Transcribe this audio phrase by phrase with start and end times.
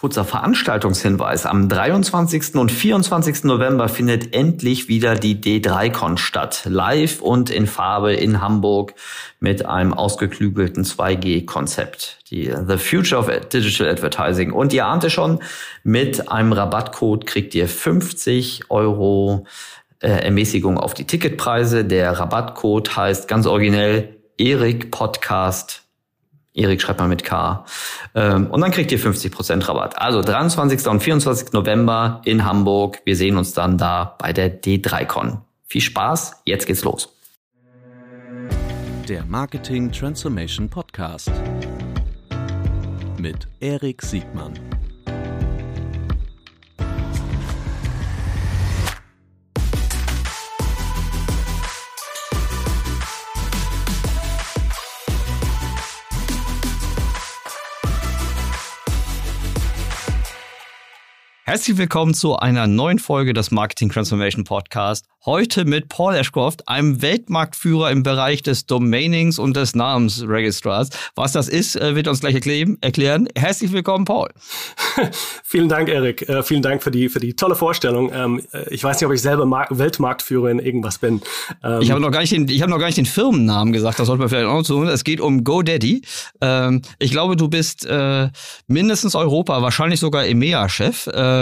[0.00, 1.44] Kurzer Veranstaltungshinweis.
[1.44, 2.54] Am 23.
[2.54, 3.44] und 24.
[3.44, 6.62] November findet endlich wieder die D3Con statt.
[6.64, 8.94] Live und in Farbe in Hamburg
[9.40, 12.16] mit einem ausgeklügelten 2G-Konzept.
[12.30, 14.52] Die The Future of Digital Advertising.
[14.52, 15.40] Und ihr ahnt es schon,
[15.84, 19.44] mit einem Rabattcode kriegt ihr 50 Euro
[19.98, 21.84] äh, Ermäßigung auf die Ticketpreise.
[21.84, 25.89] Der Rabattcode heißt ganz originell Erik Podcast
[26.54, 27.64] Erik schreibt mal mit K.
[28.14, 30.00] Ähm, und dann kriegt ihr 50% Rabatt.
[30.00, 30.86] Also 23.
[30.86, 31.52] und 24.
[31.52, 33.00] November in Hamburg.
[33.04, 35.38] Wir sehen uns dann da bei der D3Con.
[35.66, 37.08] Viel Spaß, jetzt geht's los.
[39.08, 41.30] Der Marketing Transformation Podcast
[43.18, 44.54] mit Erik Siegmann.
[61.50, 65.06] Herzlich willkommen zu einer neuen Folge des Marketing Transformation Podcast.
[65.26, 70.88] Heute mit Paul Ashcroft, einem Weltmarktführer im Bereich des Domainings und des Namensregistrars.
[71.14, 73.28] Was das ist, äh, wird uns gleich erklären.
[73.36, 74.30] Herzlich willkommen, Paul.
[75.44, 76.26] vielen Dank, Erik.
[76.26, 78.10] Äh, vielen Dank für die, für die tolle Vorstellung.
[78.14, 81.20] Ähm, äh, ich weiß nicht, ob ich selber Mar Weltmarktführer in irgendwas bin.
[81.62, 83.98] Ähm, ich habe noch, gar nicht den, ich hab noch gar nicht den Firmennamen gesagt,
[83.98, 84.86] das sollte man vielleicht auch noch tun.
[84.86, 86.00] Es geht um GoDaddy.
[86.40, 88.30] Ähm, ich glaube, du bist äh,
[88.68, 91.39] mindestens Europa, wahrscheinlich sogar EMEA-Chef äh,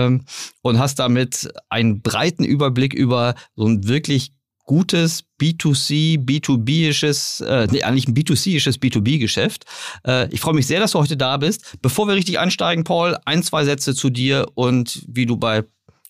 [0.63, 4.33] und hast damit einen breiten Überblick über so ein wirklich
[4.69, 9.65] gutes B2C, B2B-isches, äh, nee, eigentlich ein B2C-isches B2B-Geschäft.
[10.07, 11.79] Äh, ich freue mich sehr, dass du heute da bist.
[11.81, 15.65] Bevor wir richtig einsteigen, Paul, ein, zwei Sätze zu dir und wie du bei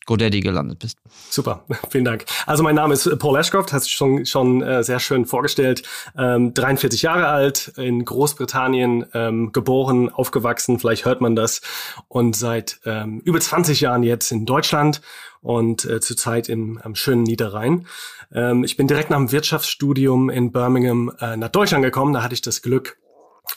[0.08, 0.98] GoDaddy gelandet bist.
[1.28, 2.24] Super, vielen Dank.
[2.46, 5.82] Also mein Name ist Paul Ashcroft, hast du schon, schon äh, sehr schön vorgestellt.
[6.16, 11.60] Ähm, 43 Jahre alt, in Großbritannien ähm, geboren, aufgewachsen, vielleicht hört man das.
[12.08, 15.02] Und seit ähm, über 20 Jahren jetzt in Deutschland
[15.42, 17.86] und äh, zurzeit im am schönen Niederrhein.
[18.32, 22.14] Ähm, ich bin direkt nach dem Wirtschaftsstudium in Birmingham äh, nach Deutschland gekommen.
[22.14, 22.96] Da hatte ich das Glück,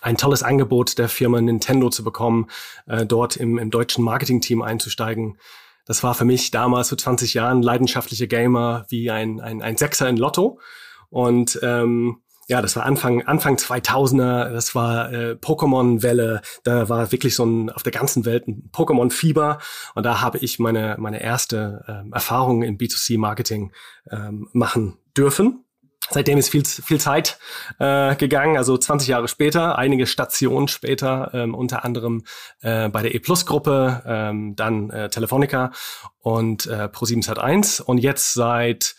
[0.01, 2.47] ein tolles Angebot der Firma Nintendo zu bekommen,
[2.87, 5.37] äh, dort im, im deutschen Marketingteam einzusteigen.
[5.85, 10.07] Das war für mich damals vor 20 Jahren leidenschaftliche Gamer wie ein, ein, ein Sechser
[10.09, 10.59] in Lotto.
[11.09, 17.33] Und ähm, ja, das war Anfang, Anfang 2000er, das war äh, Pokémon-Welle, da war wirklich
[17.33, 19.59] so ein, auf der ganzen Welt ein Pokémon-Fieber
[19.95, 23.71] und da habe ich meine, meine erste ähm, Erfahrung in B2C-Marketing
[24.11, 25.63] ähm, machen dürfen.
[26.11, 27.39] Seitdem ist viel, viel Zeit
[27.79, 32.23] äh, gegangen, also 20 Jahre später, einige Stationen später, ähm, unter anderem
[32.61, 35.71] äh, bei der E-Plus-Gruppe, ähm, dann äh, Telefonica
[36.19, 38.95] und äh, Pro7 Sat1 und jetzt seit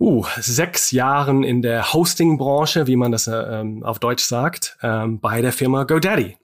[0.00, 5.20] uh, sechs Jahren in der Hosting-Branche, wie man das äh, ähm, auf Deutsch sagt, ähm,
[5.20, 6.36] bei der Firma GoDaddy.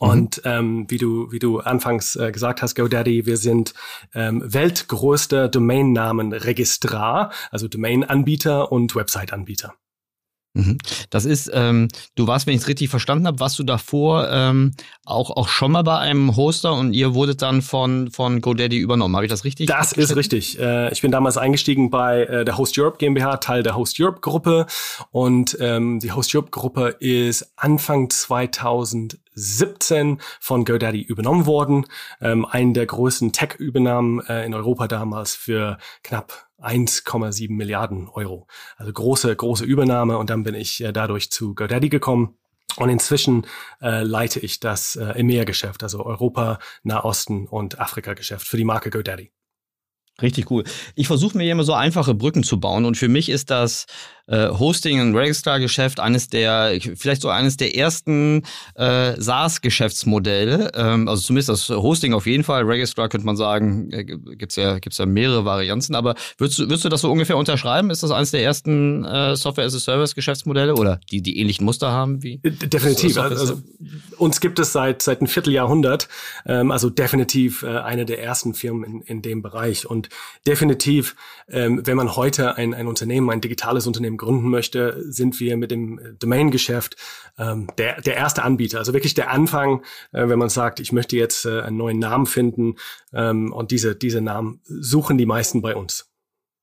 [0.00, 0.08] Mhm.
[0.08, 3.74] Und ähm, wie du wie du anfangs äh, gesagt hast, GoDaddy, wir sind
[4.14, 9.74] ähm, weltgrößter Domainnamenregistrar, also Domain-Anbieter und Website-Anbieter.
[10.58, 10.78] Mhm.
[11.10, 14.72] Das ist, ähm, du warst, wenn ich es richtig verstanden habe, warst du davor ähm,
[15.04, 19.14] auch, auch schon mal bei einem Hoster und ihr wurdet dann von, von GoDaddy übernommen.
[19.14, 19.68] Habe ich das richtig?
[19.68, 20.58] Das ist richtig.
[20.58, 24.20] Äh, ich bin damals eingestiegen bei äh, der Host Europe GmbH, Teil der Host Europe
[24.20, 24.66] Gruppe.
[25.10, 28.10] Und ähm, die Host Europe Gruppe ist Anfang
[29.38, 31.86] 2017 von GoDaddy übernommen worden.
[32.20, 38.46] Ähm, einen der größten Tech-Übernahmen äh, in Europa damals für knapp 1,7 Milliarden Euro.
[38.76, 42.36] Also große, große Übernahme und dann bin ich äh, dadurch zu GoDaddy gekommen.
[42.76, 43.46] Und inzwischen
[43.80, 49.32] äh, leite ich das äh, EMEA-Geschäft, also Europa, Nahosten und Afrika-Geschäft für die Marke GoDaddy.
[50.20, 50.64] Richtig cool.
[50.96, 53.86] Ich versuche mir immer so einfache Brücken zu bauen und für mich ist das
[54.28, 58.42] äh, Hosting und Registrar-Geschäft eines der, vielleicht so eines der ersten
[58.74, 60.70] äh, SaaS-Geschäftsmodelle.
[60.74, 62.64] Ähm, also zumindest das Hosting auf jeden Fall.
[62.64, 65.94] Registrar könnte man sagen, äh, gibt's ja, gibt's ja mehrere Varianten.
[65.94, 67.90] Aber würdest du, würdest du das so ungefähr unterschreiben?
[67.90, 72.40] Ist das eines der ersten äh, Software-as-a-Service-Geschäftsmodelle oder die, die ähnlichen Muster haben wie?
[72.42, 73.14] Äh, definitiv.
[73.14, 73.62] So also,
[74.18, 76.08] uns gibt es seit, seit einem Vierteljahrhundert.
[76.44, 79.86] Ähm, also definitiv äh, eine der ersten Firmen in, in dem Bereich.
[79.86, 80.10] Und
[80.46, 81.16] definitiv,
[81.48, 85.70] ähm, wenn man heute ein, ein Unternehmen, ein digitales Unternehmen gründen möchte, sind wir mit
[85.70, 86.96] dem Domain-Geschäft
[87.38, 88.78] ähm, der, der erste Anbieter.
[88.78, 89.82] Also wirklich der Anfang,
[90.12, 92.74] äh, wenn man sagt, ich möchte jetzt äh, einen neuen Namen finden
[93.12, 96.10] ähm, und diese, diese Namen suchen die meisten bei uns.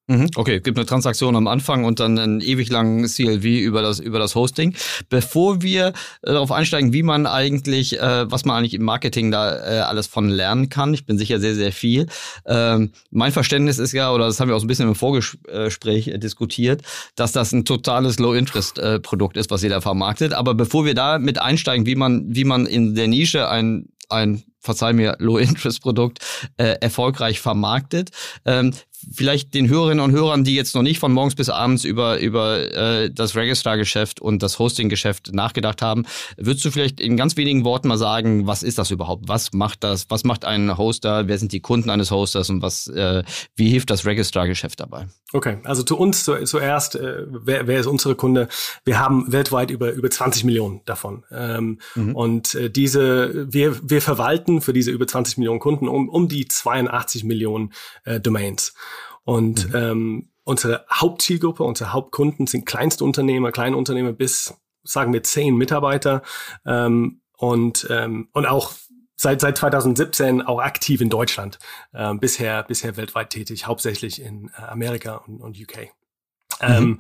[0.08, 0.30] Mhm.
[0.36, 4.20] Okay, gibt eine Transaktion am Anfang und dann einen ewig langen CLV über das, über
[4.20, 4.76] das Hosting.
[5.10, 5.92] Bevor wir äh,
[6.22, 10.30] darauf einsteigen, wie man eigentlich, äh, was man eigentlich im Marketing da äh, alles von
[10.30, 12.06] lernen kann, ich bin sicher sehr, sehr viel.
[12.46, 16.08] Ähm, mein Verständnis ist ja, oder das haben wir auch so ein bisschen im Vorgespräch
[16.08, 16.84] äh, diskutiert,
[17.16, 20.34] dass das ein totales Low-Interest-Produkt ist, was da vermarktet.
[20.34, 24.44] Aber bevor wir da mit einsteigen, wie man, wie man in der Nische ein, ein
[24.60, 26.20] verzeih mir, Low-Interest-Produkt
[26.58, 28.10] äh, erfolgreich vermarktet.
[28.46, 28.74] Ähm,
[29.14, 32.72] vielleicht den Hörerinnen und Hörern, die jetzt noch nicht von morgens bis abends über, über
[32.74, 36.06] äh, das Registrar-Geschäft und das Hosting-Geschäft nachgedacht haben,
[36.38, 39.28] würdest du vielleicht in ganz wenigen Worten mal sagen, was ist das überhaupt?
[39.28, 40.06] Was macht das?
[40.10, 41.28] Was macht ein Hoster?
[41.28, 43.24] Wer sind die Kunden eines Hosters und was, äh,
[43.56, 45.08] wie hilft das Registrar-Geschäft dabei?
[45.34, 48.48] Okay, also zu uns zu, zuerst, äh, wer, wer ist unsere Kunde?
[48.86, 51.24] Wir haben weltweit über, über 20 Millionen davon.
[51.32, 52.16] Ähm, mhm.
[52.16, 56.48] Und äh, diese, wir, wir verwalten für diese über 20 Millionen Kunden um, um die
[56.48, 57.74] 82 Millionen
[58.06, 58.74] äh, Domains.
[59.26, 59.76] Und mhm.
[59.76, 66.22] ähm, unsere Hauptzielgruppe, unsere Hauptkunden sind Kleinstunternehmer, Kleinunternehmer bis, sagen wir, zehn Mitarbeiter
[66.66, 68.72] ähm, und, ähm, und auch
[69.16, 71.60] seit, seit 2017 auch aktiv in Deutschland,
[71.94, 75.90] äh, bisher, bisher weltweit tätig, hauptsächlich in äh, Amerika und, und UK.
[76.62, 77.00] Ähm, mhm.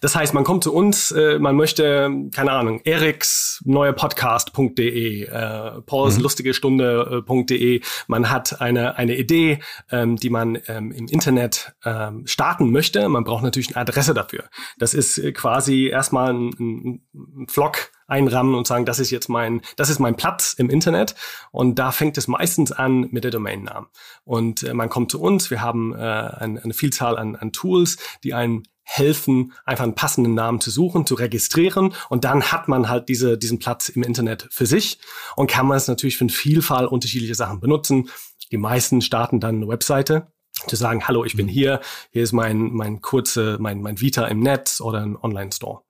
[0.00, 5.80] das heißt, man kommt zu uns, äh, man möchte, keine Ahnung, Eriks neue Podcast.de, äh,
[5.82, 6.22] Pauls mhm.
[6.22, 7.80] lustige Stunde.de.
[8.08, 9.60] Man hat eine, eine Idee,
[9.90, 13.08] ähm, die man ähm, im Internet ähm, starten möchte.
[13.08, 14.44] Man braucht natürlich eine Adresse dafür.
[14.78, 19.62] Das ist äh, quasi erstmal ein, ein Vlog einrammen und sagen, das ist jetzt mein,
[19.76, 21.14] das ist mein Platz im Internet.
[21.50, 23.88] Und da fängt es meistens an mit der Domainnamen.
[24.24, 27.98] Und äh, man kommt zu uns, wir haben äh, eine, eine Vielzahl an, an Tools,
[28.22, 32.88] die einen helfen, einfach einen passenden Namen zu suchen, zu registrieren und dann hat man
[32.88, 34.98] halt diese, diesen Platz im Internet für sich
[35.34, 38.08] und kann man es natürlich für eine Vielfalt unterschiedliche Sachen benutzen.
[38.52, 40.28] Die meisten starten dann eine Webseite,
[40.66, 41.80] zu sagen, hallo, ich bin hier,
[42.12, 45.85] hier ist mein, mein kurze, mein, mein Vita im Netz oder ein Online-Store.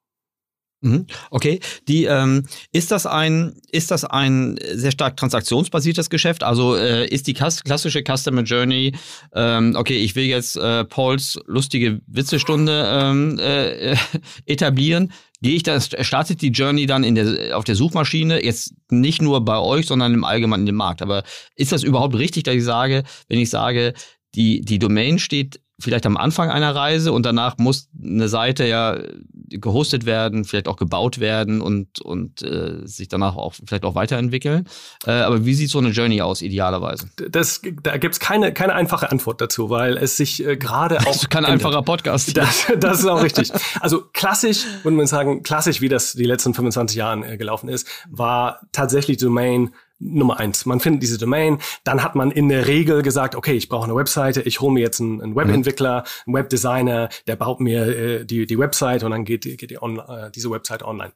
[0.87, 1.07] Mhm.
[1.31, 6.45] Okay, die ähm, ist das ein ist das ein sehr stark transaktionsbasiertes Geschäft?
[6.45, 8.95] Also äh, ist die klassische Customer Journey
[9.35, 13.97] ähm, okay, ich will jetzt äh, Pauls lustige Witzestunde ähm, äh,
[14.47, 15.13] etablieren.
[15.43, 19.45] Gehe ich das startet die Journey dann in der auf der Suchmaschine jetzt nicht nur
[19.45, 21.03] bei euch, sondern im Allgemeinen in dem Markt.
[21.03, 21.25] Aber
[21.57, 23.93] ist das überhaupt richtig, dass ich sage, wenn ich sage
[24.35, 28.99] die die Domain steht vielleicht am Anfang einer Reise und danach muss eine Seite ja
[29.49, 34.67] gehostet werden, vielleicht auch gebaut werden und, und äh, sich danach auch vielleicht auch weiterentwickeln.
[35.07, 37.09] Äh, aber wie sieht so eine Journey aus, idealerweise?
[37.31, 41.05] Das, da gibt's keine, keine einfache Antwort dazu, weil es sich äh, gerade auch.
[41.05, 41.65] Das ist kein ändert.
[41.65, 42.37] einfacher Podcast.
[42.37, 43.53] Das, das ist auch richtig.
[43.81, 47.87] Also klassisch, würde man sagen, klassisch, wie das die letzten 25 Jahre äh, gelaufen ist,
[48.11, 50.67] war tatsächlich Domain Nummer eins.
[50.67, 53.97] Man findet diese Domain, dann hat man in der Regel gesagt, okay, ich brauche eine
[53.97, 58.47] Webseite, ich hole mir jetzt einen, einen Webentwickler, einen Webdesigner, der baut mir äh, die,
[58.47, 61.13] die Website und dann geht, geht die on, äh, diese Website online.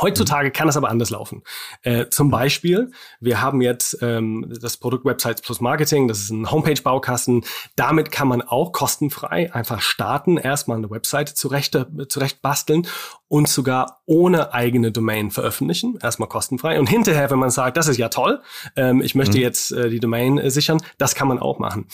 [0.00, 1.42] Heutzutage kann es aber anders laufen.
[1.82, 2.90] Äh, zum Beispiel,
[3.20, 7.44] wir haben jetzt ähm, das Produkt Websites plus Marketing, das ist ein Homepage-Baukasten.
[7.76, 11.78] Damit kann man auch kostenfrei einfach starten, erstmal eine Webseite zurecht,
[12.08, 12.86] zurecht basteln
[13.28, 16.78] und sogar ohne eigene Domain veröffentlichen, erstmal kostenfrei.
[16.78, 18.40] Und hinterher, wenn man sagt, das ist ja toll,
[18.76, 19.42] ähm, ich möchte mhm.
[19.42, 21.86] jetzt äh, die Domain äh, sichern, das kann man auch machen.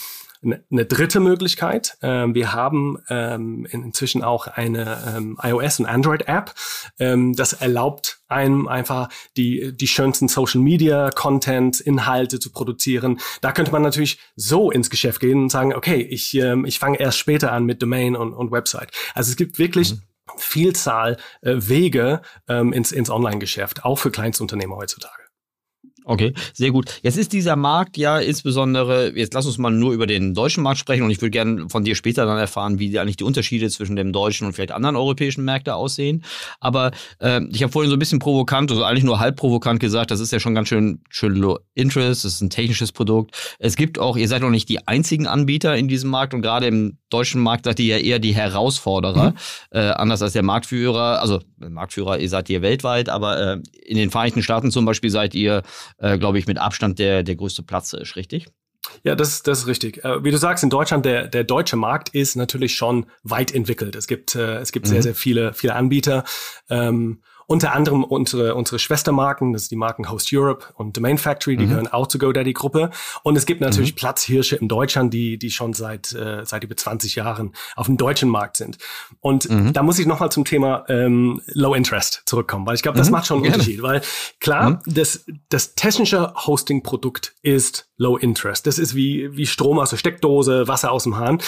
[0.45, 6.53] Eine dritte Möglichkeit, äh, wir haben ähm, inzwischen auch eine ähm, iOS- und Android-App.
[6.99, 13.19] Ähm, das erlaubt einem einfach die, die schönsten Social-Media-Content, Inhalte zu produzieren.
[13.41, 16.99] Da könnte man natürlich so ins Geschäft gehen und sagen, okay, ich, ähm, ich fange
[16.99, 18.91] erst später an mit Domain und, und Website.
[19.13, 20.01] Also es gibt wirklich mhm.
[20.37, 25.24] Vielzahl äh, Wege ähm, ins, ins Online-Geschäft, auch für Kleinstunternehmer heutzutage.
[26.07, 26.99] Okay, sehr gut.
[27.01, 30.77] Jetzt ist dieser Markt ja insbesondere, jetzt lass uns mal nur über den deutschen Markt
[30.77, 33.95] sprechen und ich würde gerne von dir später dann erfahren, wie eigentlich die Unterschiede zwischen
[33.95, 36.23] dem deutschen und vielleicht anderen europäischen Märkten aussehen.
[36.59, 40.11] Aber äh, ich habe vorhin so ein bisschen provokant, also eigentlich nur halb provokant gesagt,
[40.11, 43.35] das ist ja schon ganz schön, schön low interest, das ist ein technisches Produkt.
[43.57, 46.67] Es gibt auch, ihr seid noch nicht die einzigen Anbieter in diesem Markt und gerade
[46.67, 49.37] im deutschen Markt seid ihr ja eher die Herausforderer, mhm.
[49.71, 54.11] äh, anders als der Marktführer, also Marktführer, ihr seid ihr weltweit, aber äh, in den
[54.11, 55.63] Vereinigten Staaten zum Beispiel seid ihr
[55.97, 58.47] äh, glaube ich, mit Abstand der, der größte Platz ist, richtig?
[59.03, 60.03] Ja, das, das ist richtig.
[60.03, 63.95] Äh, wie du sagst, in Deutschland, der, der deutsche Markt ist natürlich schon weit entwickelt.
[63.95, 64.91] Es gibt, äh, es gibt mhm.
[64.91, 66.23] sehr, sehr viele, viele Anbieter.
[66.69, 71.57] Ähm, unter anderem unsere, unsere Schwestermarken, das ist die Marken Host Europe und Domain Factory,
[71.57, 71.69] die mhm.
[71.69, 72.89] gehören auch zur GoDaddy-Gruppe.
[73.23, 73.97] Und es gibt natürlich mhm.
[73.97, 78.29] Platzhirsche in Deutschland, die, die schon seit, äh, seit über 20 Jahren auf dem deutschen
[78.29, 78.77] Markt sind.
[79.19, 79.73] Und mhm.
[79.73, 83.13] da muss ich nochmal zum Thema ähm, Low Interest zurückkommen, weil ich glaube, das mhm.
[83.13, 83.57] macht schon einen Gerne.
[83.57, 83.81] Unterschied.
[83.81, 84.01] Weil
[84.39, 84.79] klar, mhm.
[84.85, 88.65] das, das technische Hosting-Produkt ist Low Interest.
[88.65, 91.39] Das ist wie, wie Strom aus der Steckdose, Wasser aus dem Hahn.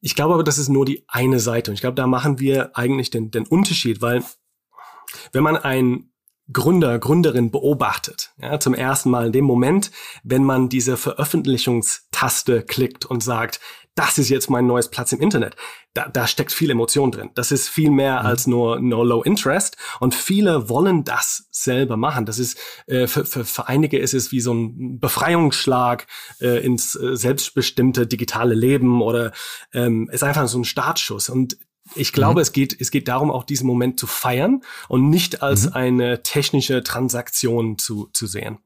[0.00, 1.70] Ich glaube aber, das ist nur die eine Seite.
[1.70, 4.22] Und ich glaube, da machen wir eigentlich den, den Unterschied, weil
[5.32, 6.10] wenn man ein
[6.52, 9.90] Gründer, Gründerin beobachtet, ja, zum ersten Mal in dem Moment,
[10.24, 13.60] wenn man diese Veröffentlichungstaste klickt und sagt,
[13.94, 15.54] das ist jetzt mein neues Platz im Internet.
[15.94, 17.30] Da, da steckt viel Emotion drin.
[17.34, 18.26] Das ist viel mehr mhm.
[18.26, 19.76] als nur no low interest.
[20.00, 22.26] Und viele wollen das selber machen.
[22.26, 26.08] Das ist äh, für, für, für einige ist es wie so ein Befreiungsschlag
[26.40, 29.32] äh, ins äh, selbstbestimmte digitale Leben oder
[29.72, 31.28] ähm, ist einfach so ein Startschuss.
[31.28, 31.56] Und
[31.94, 32.42] ich glaube, mhm.
[32.42, 35.72] es geht, es geht darum, auch diesen Moment zu feiern und nicht als mhm.
[35.74, 38.58] eine technische Transaktion zu, zu sehen.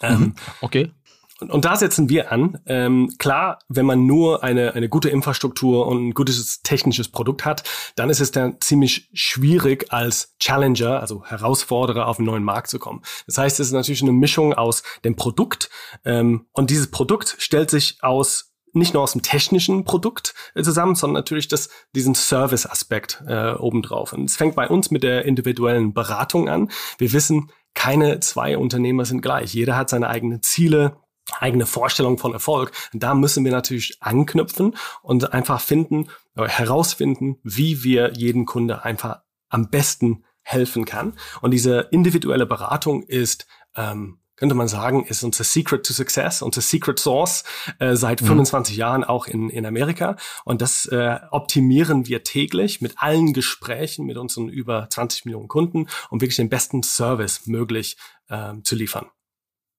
[0.00, 0.34] Ähm, mhm.
[0.60, 0.92] okay.
[1.38, 2.60] Und, und da setzen wir an.
[2.66, 7.62] Ähm, klar, wenn man nur eine, eine gute Infrastruktur und ein gutes technisches Produkt hat,
[7.94, 12.78] dann ist es dann ziemlich schwierig als Challenger, also Herausforderer auf einen neuen Markt zu
[12.78, 13.02] kommen.
[13.26, 15.68] Das heißt, es ist natürlich eine Mischung aus dem Produkt
[16.04, 20.94] ähm, und dieses Produkt stellt sich aus nicht nur aus dem technischen Produkt äh, zusammen,
[20.94, 24.12] sondern natürlich das, diesen Service-Aspekt äh, obendrauf.
[24.12, 26.70] Und es fängt bei uns mit der individuellen Beratung an.
[26.98, 29.52] Wir wissen, keine zwei Unternehmer sind gleich.
[29.54, 30.96] Jeder hat seine eigenen Ziele,
[31.40, 32.72] eigene Vorstellung von Erfolg.
[32.92, 38.84] Und da müssen wir natürlich anknüpfen und einfach finden, äh, herausfinden, wie wir jeden Kunde
[38.84, 41.14] einfach am besten helfen kann.
[41.40, 46.60] Und diese individuelle Beratung ist ähm, könnte man sagen, ist unser Secret to Success, unser
[46.60, 47.44] Secret Source
[47.78, 48.26] äh, seit mhm.
[48.26, 50.16] 25 Jahren auch in, in Amerika.
[50.44, 55.86] Und das äh, optimieren wir täglich mit allen Gesprächen mit unseren über 20 Millionen Kunden,
[56.10, 57.96] um wirklich den besten Service möglich
[58.28, 59.06] äh, zu liefern.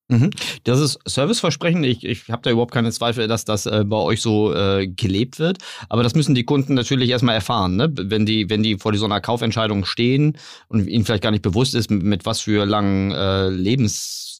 [0.09, 0.29] Mhm.
[0.63, 1.83] Das ist Serviceversprechen.
[1.83, 5.37] Ich, ich habe da überhaupt keine Zweifel, dass das äh, bei euch so äh, gelebt
[5.37, 5.57] wird.
[5.89, 7.91] Aber das müssen die Kunden natürlich erstmal erfahren, ne?
[7.93, 10.37] wenn die, wenn die vor so einer Kaufentscheidung stehen
[10.69, 13.49] und ihnen vielleicht gar nicht bewusst ist, mit, was für langen äh,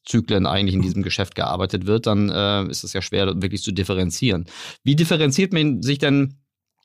[0.07, 3.71] Lebenszyklen eigentlich in diesem Geschäft gearbeitet wird, dann äh, ist es ja schwer, wirklich zu
[3.71, 4.45] differenzieren.
[4.83, 6.35] Wie differenziert man sich denn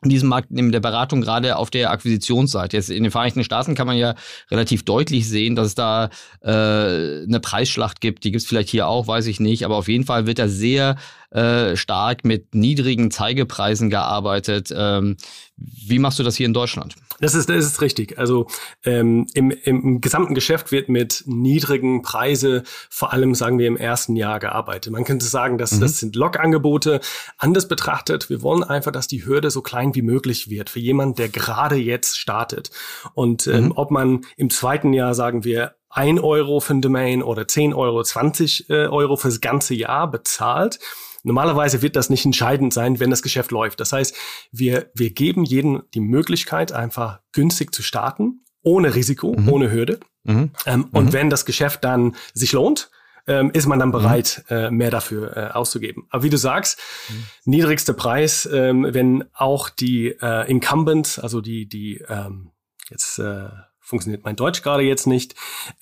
[0.05, 2.77] in diesem Markt in der Beratung gerade auf der Akquisitionsseite.
[2.77, 4.17] Jetzt in den Vereinigten Staaten kann man ja
[4.51, 6.11] relativ deutlich sehen, dass es da
[6.41, 8.25] äh, eine Preisschlacht gibt.
[8.25, 9.65] Die gibt es vielleicht hier auch, weiß ich nicht.
[9.65, 10.97] Aber auf jeden Fall wird da sehr
[11.31, 14.75] äh, stark mit niedrigen Zeigepreisen gearbeitet.
[14.77, 15.19] Ähm,
[15.57, 16.97] wie machst du das hier in Deutschland?
[17.23, 18.19] Das ist, das ist richtig.
[18.19, 18.49] Also
[18.85, 24.17] ähm, im, im gesamten Geschäft wird mit niedrigen Preise vor allem, sagen wir, im ersten
[24.17, 24.93] Jahr gearbeitet.
[24.93, 25.81] Man könnte sagen, dass mhm.
[25.83, 27.01] das sind Log-Angebote.
[27.39, 31.15] Anders betrachtet, wir wollen einfach, dass die Hürde so klein wie möglich wird für jemanden,
[31.15, 32.73] der gerade jetzt startet.
[33.15, 33.73] Und ähm, mhm.
[33.77, 38.03] ob man im zweiten Jahr, sagen wir, ein Euro für ein Domain oder 10 Euro,
[38.03, 40.81] 20 äh, Euro fürs ganze Jahr bezahlt,
[41.23, 43.81] Normalerweise wird das nicht entscheidend sein, wenn das Geschäft läuft.
[43.81, 44.15] Das heißt,
[44.51, 49.49] wir, wir geben jedem die Möglichkeit, einfach günstig zu starten, ohne Risiko, mhm.
[49.49, 50.01] ohne Hürde.
[50.25, 50.51] Mhm.
[50.67, 51.13] Ähm, und mhm.
[51.13, 52.91] wenn das Geschäft dann sich lohnt,
[53.27, 53.93] ähm, ist man dann mhm.
[53.93, 56.07] bereit, äh, mehr dafür äh, auszugeben.
[56.11, 57.25] Aber wie du sagst, mhm.
[57.45, 62.51] niedrigster Preis, ähm, wenn auch die äh, Incumbents, also die, die ähm,
[62.91, 63.49] jetzt äh,
[63.79, 65.35] funktioniert mein Deutsch gerade jetzt nicht.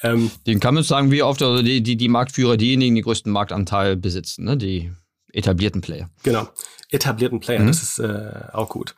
[0.02, 3.96] Ähm, die Incumbents sagen wie oft, also die, die, die Marktführer, diejenigen, die größten Marktanteil
[3.96, 4.56] besitzen, ne?
[4.56, 4.92] die
[5.32, 6.10] etablierten Player.
[6.22, 6.48] Genau,
[6.90, 7.66] etablierten Player, mhm.
[7.68, 8.94] das ist äh, auch gut.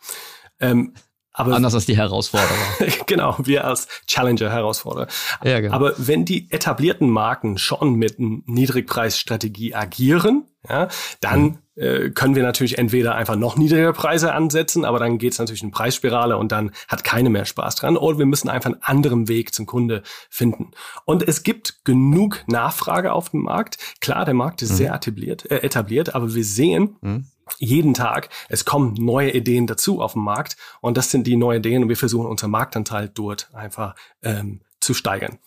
[0.61, 0.95] Ähm,
[1.35, 2.51] aber Anders als die Herausforderer.
[3.07, 5.07] genau, wir als Challenger-Herausforderer.
[5.43, 5.75] Ja, genau.
[5.75, 10.89] Aber wenn die etablierten Marken schon mit Niedrigpreisstrategie agieren, ja,
[11.21, 11.83] dann mhm.
[11.83, 15.63] äh, können wir natürlich entweder einfach noch niedrigere Preise ansetzen, aber dann geht es natürlich
[15.63, 17.97] in Preisspirale und dann hat keine mehr Spaß dran.
[17.97, 20.73] Oder wir müssen einfach einen anderen Weg zum Kunde finden.
[21.07, 23.79] Und es gibt genug Nachfrage auf dem Markt.
[24.01, 24.77] Klar, der Markt ist mhm.
[24.77, 27.27] sehr etabliert, äh, etabliert, aber wir sehen, mhm
[27.59, 31.61] jeden Tag, es kommen neue Ideen dazu auf dem Markt und das sind die neuen
[31.61, 35.39] Ideen und wir versuchen unseren Marktanteil dort einfach ähm, zu steigern.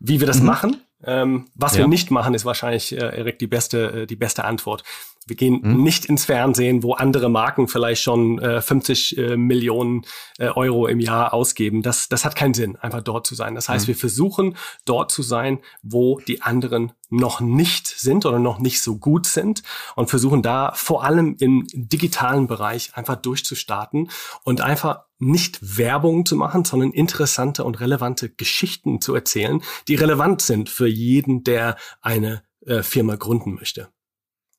[0.00, 0.46] Wie wir das mhm.
[0.46, 1.80] machen, ähm, was ja.
[1.80, 4.84] wir nicht machen, ist wahrscheinlich, äh, Erik, die beste, äh, die beste Antwort.
[5.26, 5.82] Wir gehen mhm.
[5.82, 10.02] nicht ins Fernsehen, wo andere Marken vielleicht schon äh, 50 äh, Millionen
[10.38, 11.82] äh, Euro im Jahr ausgeben.
[11.82, 13.54] Das, das hat keinen Sinn, einfach dort zu sein.
[13.54, 13.88] Das heißt, mhm.
[13.88, 18.96] wir versuchen dort zu sein, wo die anderen noch nicht sind oder noch nicht so
[18.96, 19.62] gut sind
[19.96, 24.10] und versuchen da vor allem im digitalen Bereich einfach durchzustarten
[24.44, 30.42] und einfach nicht Werbung zu machen, sondern interessante und relevante Geschichten zu erzählen, die relevant
[30.42, 33.88] sind für jeden, der eine äh, Firma gründen möchte.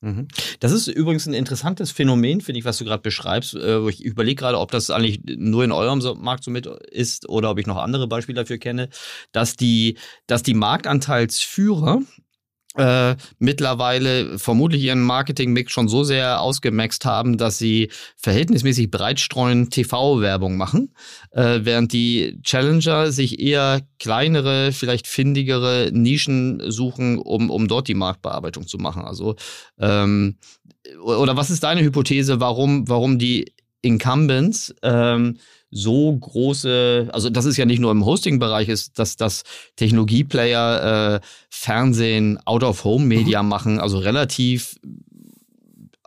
[0.04, 0.28] Mhm.
[0.60, 3.54] Das ist übrigens ein interessantes Phänomen, finde ich, was du gerade beschreibst.
[3.54, 7.50] Äh, ich überlege gerade, ob das eigentlich nur in eurem Markt so mit ist oder
[7.50, 8.90] ob ich noch andere Beispiele dafür kenne,
[9.32, 9.96] dass die,
[10.26, 12.02] dass die Marktanteilsführer
[12.76, 20.56] äh, mittlerweile vermutlich ihren Marketing-Mix schon so sehr ausgemaxt haben, dass sie verhältnismäßig breitstreuen TV-Werbung
[20.56, 20.94] machen,
[21.30, 27.94] äh, während die Challenger sich eher kleinere, vielleicht findigere Nischen suchen, um, um dort die
[27.94, 29.02] Marktbearbeitung zu machen.
[29.02, 29.36] Also
[29.78, 30.36] ähm,
[31.02, 33.53] oder was ist deine Hypothese, warum, warum die
[33.84, 35.38] Incumbents ähm,
[35.70, 39.42] so große, also das ist ja nicht nur im Hosting-Bereich ist, dass das
[39.76, 43.48] Technologieplayer äh, Fernsehen, Out-of-Home-Media mhm.
[43.48, 44.76] machen, also relativ,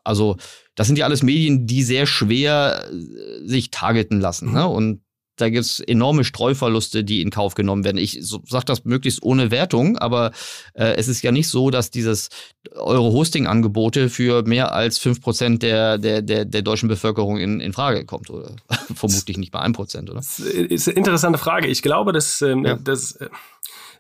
[0.03, 0.37] also
[0.75, 4.53] das sind ja alles Medien, die sehr schwer äh, sich targeten lassen.
[4.53, 4.65] Ne?
[4.67, 5.01] Und
[5.37, 7.97] da gibt es enorme Streuverluste, die in Kauf genommen werden.
[7.97, 10.31] Ich so, sage das möglichst ohne Wertung, aber
[10.73, 12.29] äh, es ist ja nicht so, dass dieses
[12.75, 17.73] eure Hosting-Angebote für mehr als fünf Prozent der, der, der, der deutschen Bevölkerung in, in
[17.73, 18.29] Frage kommt.
[18.29, 18.55] Oder
[18.95, 20.19] vermutlich nicht ein Prozent, oder?
[20.19, 21.67] Das ist eine interessante Frage.
[21.67, 22.75] Ich glaube, dass, ähm, ja.
[22.75, 23.29] dass äh,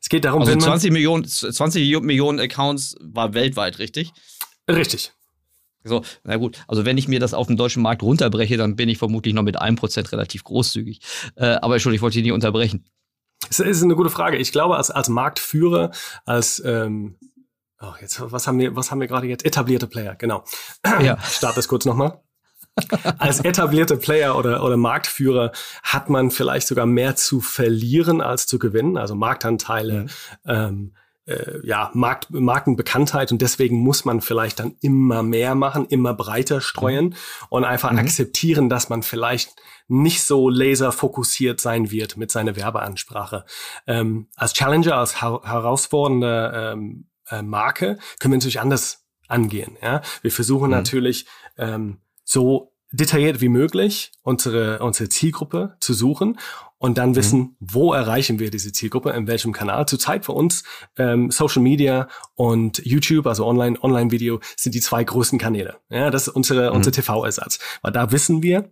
[0.01, 4.11] es geht darum, also wenn 20 Millionen, 20 Millionen Accounts war weltweit, richtig?
[4.69, 5.13] Richtig.
[5.87, 8.89] So, na gut, also wenn ich mir das auf dem deutschen Markt runterbreche, dann bin
[8.89, 10.99] ich vermutlich noch mit einem Prozent relativ großzügig.
[11.35, 12.85] Äh, aber Entschuldigung, ich wollte dich nicht unterbrechen.
[13.47, 14.37] Das ist eine gute Frage.
[14.37, 15.91] Ich glaube, als, als Marktführer,
[16.25, 17.17] als ähm,
[17.81, 19.45] oh, jetzt, was haben wir, was haben wir gerade jetzt?
[19.45, 20.43] Etablierte Player, genau.
[21.01, 21.19] Ja.
[21.21, 22.21] Start das kurz nochmal.
[23.17, 25.51] als etablierte Player oder, oder Marktführer
[25.83, 30.09] hat man vielleicht sogar mehr zu verlieren als zu gewinnen, also Marktanteile, mhm.
[30.45, 30.93] ähm,
[31.27, 36.61] äh, ja, Markt, Markenbekanntheit und deswegen muss man vielleicht dann immer mehr machen, immer breiter
[36.61, 37.15] streuen mhm.
[37.49, 37.99] und einfach mhm.
[37.99, 39.55] akzeptieren, dass man vielleicht
[39.87, 43.45] nicht so laserfokussiert sein wird mit seiner Werbeansprache.
[43.85, 49.77] Ähm, als Challenger, als her herausfordernde ähm, äh, Marke können wir natürlich anders angehen.
[49.81, 50.01] Ja?
[50.21, 50.71] Wir versuchen mhm.
[50.71, 56.37] natürlich ähm, so detailliert wie möglich unsere, unsere Zielgruppe zu suchen
[56.77, 57.15] und dann mhm.
[57.15, 57.55] wissen, mhm.
[57.59, 59.85] wo erreichen wir diese Zielgruppe, in welchem Kanal.
[59.87, 60.63] Zurzeit für uns
[60.97, 65.77] ähm, Social Media und YouTube, also Online, Online-Video, sind die zwei größten Kanäle.
[65.89, 66.77] Ja, das ist unsere, mhm.
[66.77, 67.59] unser TV-Ersatz.
[67.81, 68.71] Weil da wissen wir,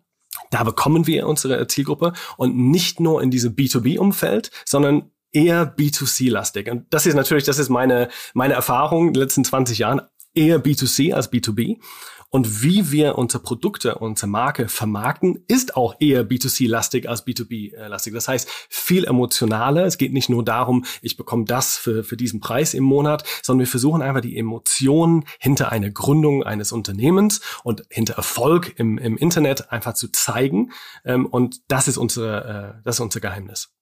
[0.51, 6.69] da bekommen wir unsere Zielgruppe und nicht nur in diesem B2B-Umfeld, sondern eher B2C-lastig.
[6.69, 10.01] Und das ist natürlich, das ist meine, meine Erfahrung in den letzten 20 Jahren,
[10.33, 11.79] eher B2C als B2B.
[12.29, 18.13] Und wie wir unsere Produkte, unsere Marke vermarkten, ist auch eher B2C-lastig als B2B-lastig.
[18.13, 19.85] Das heißt, viel emotionaler.
[19.85, 23.65] Es geht nicht nur darum, ich bekomme das für, für diesen Preis im Monat, sondern
[23.65, 29.17] wir versuchen einfach die Emotionen hinter einer Gründung eines Unternehmens und hinter Erfolg im, im
[29.17, 30.71] Internet einfach zu zeigen.
[31.03, 33.74] Ähm, und das ist unsere, äh, das ist unser Geheimnis.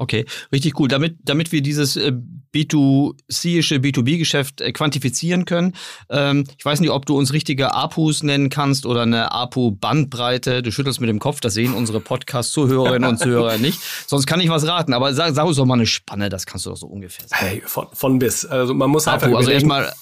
[0.00, 0.86] Okay, richtig cool.
[0.86, 2.12] Damit, damit wir dieses äh,
[2.54, 5.74] B2C-ische B2B-Geschäft äh, quantifizieren können,
[6.08, 10.62] ähm, ich weiß nicht, ob du uns richtige APUs nennen kannst oder eine APU-Bandbreite.
[10.62, 13.80] Du schüttelst mit dem Kopf, das sehen unsere Podcast-Zuhörerinnen und Zuhörer nicht.
[14.06, 16.66] Sonst kann ich was raten, aber sag, sag uns doch mal eine Spanne, das kannst
[16.66, 17.44] du doch so ungefähr sagen.
[17.44, 18.46] Hey, von, von bis.
[18.46, 19.38] Also man muss APU, einfach.
[19.38, 19.92] Also erstmal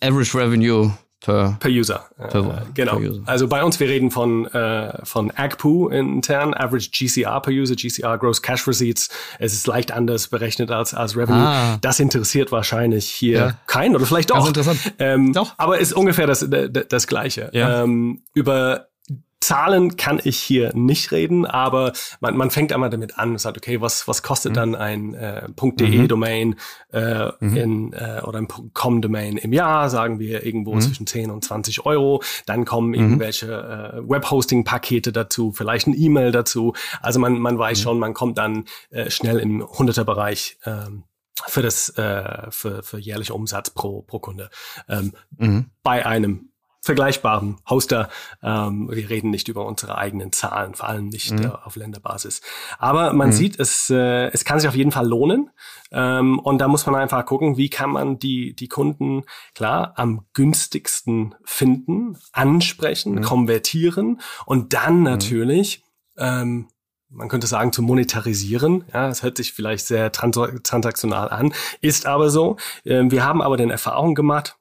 [0.00, 2.06] Average Revenue Per, per User.
[2.16, 2.96] Per, äh, genau.
[2.96, 3.22] Per User.
[3.24, 8.18] Also bei uns, wir reden von, äh, von AGPU intern, Average GCR per User, GCR
[8.18, 9.08] Gross Cash Receipts.
[9.38, 11.40] Es ist leicht anders berechnet als, als Revenue.
[11.40, 11.78] Ah.
[11.80, 13.52] Das interessiert wahrscheinlich hier ja.
[13.66, 14.46] keinen oder vielleicht doch.
[14.46, 14.78] interessant.
[14.98, 15.54] Ähm, doch.
[15.56, 17.50] Aber ist ungefähr das, das, das Gleiche.
[17.52, 17.82] Ja.
[17.82, 18.88] Ähm, über
[19.40, 23.58] Zahlen kann ich hier nicht reden, aber man, man fängt einmal damit an und sagt,
[23.58, 24.54] okay, was, was kostet mhm.
[24.54, 26.54] dann ein äh, .de-Domain mhm.
[26.92, 27.56] äh, mhm.
[27.56, 30.80] in, äh, oder ein .com-Domain im Jahr, sagen wir irgendwo mhm.
[30.80, 32.22] zwischen 10 und 20 Euro.
[32.46, 32.94] Dann kommen mhm.
[32.94, 36.72] irgendwelche äh, Webhosting-Pakete dazu, vielleicht ein E-Mail dazu.
[37.02, 37.82] Also man, man weiß mhm.
[37.82, 41.04] schon, man kommt dann äh, schnell im 100er-Bereich ähm,
[41.46, 44.48] für das äh, für, für jährliche Umsatz pro pro Kunde
[44.88, 45.12] ähm,
[45.82, 46.48] bei einem
[46.86, 48.08] vergleichbaren Hoster.
[48.42, 51.46] Ähm, wir reden nicht über unsere eigenen Zahlen, vor allem nicht mhm.
[51.46, 52.40] äh, auf Länderbasis.
[52.78, 53.32] Aber man mhm.
[53.32, 55.50] sieht, es, äh, es kann sich auf jeden Fall lohnen.
[55.90, 60.24] Ähm, und da muss man einfach gucken, wie kann man die, die Kunden klar am
[60.32, 63.22] günstigsten finden, ansprechen, mhm.
[63.22, 65.02] konvertieren und dann mhm.
[65.02, 65.82] natürlich
[66.16, 66.68] ähm,
[67.08, 68.84] man könnte sagen, zu monetarisieren.
[68.92, 72.56] Ja, das hört sich vielleicht sehr trans transaktional an, ist aber so.
[72.84, 74.58] Ähm, wir haben aber den Erfahrung gemacht,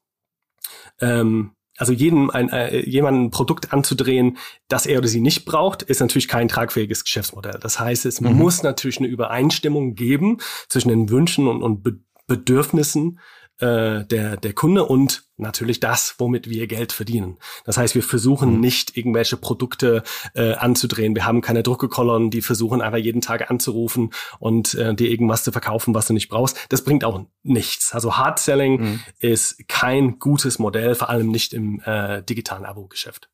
[1.01, 5.83] ähm, also jedem ein, äh, jemandem ein Produkt anzudrehen, das er oder sie nicht braucht,
[5.83, 7.59] ist natürlich kein tragfähiges Geschäftsmodell.
[7.59, 8.33] Das heißt, es mhm.
[8.33, 10.38] muss natürlich eine Übereinstimmung geben
[10.69, 11.83] zwischen den Wünschen und, und
[12.27, 13.19] Bedürfnissen
[13.59, 17.37] äh, der, der Kunde und natürlich das, womit wir Geld verdienen.
[17.65, 18.59] Das heißt, wir versuchen mhm.
[18.59, 21.15] nicht irgendwelche Produkte äh, anzudrehen.
[21.15, 25.51] Wir haben keine Druckekolonnen, die versuchen einfach jeden Tag anzurufen und äh, dir irgendwas zu
[25.51, 26.57] verkaufen, was du nicht brauchst.
[26.69, 27.93] Das bringt auch nichts.
[27.93, 28.99] Also Hard Selling mhm.
[29.19, 33.29] ist kein gutes Modell, vor allem nicht im äh, digitalen Abo-Geschäft.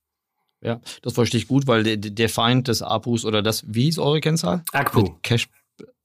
[0.64, 3.98] Ja, das verstehe ich gut, weil der, der Feind des APUs oder das, wie ist
[3.98, 4.64] eure Kennzahl?
[4.72, 5.16] AGPU.
[5.24, 5.50] Cash,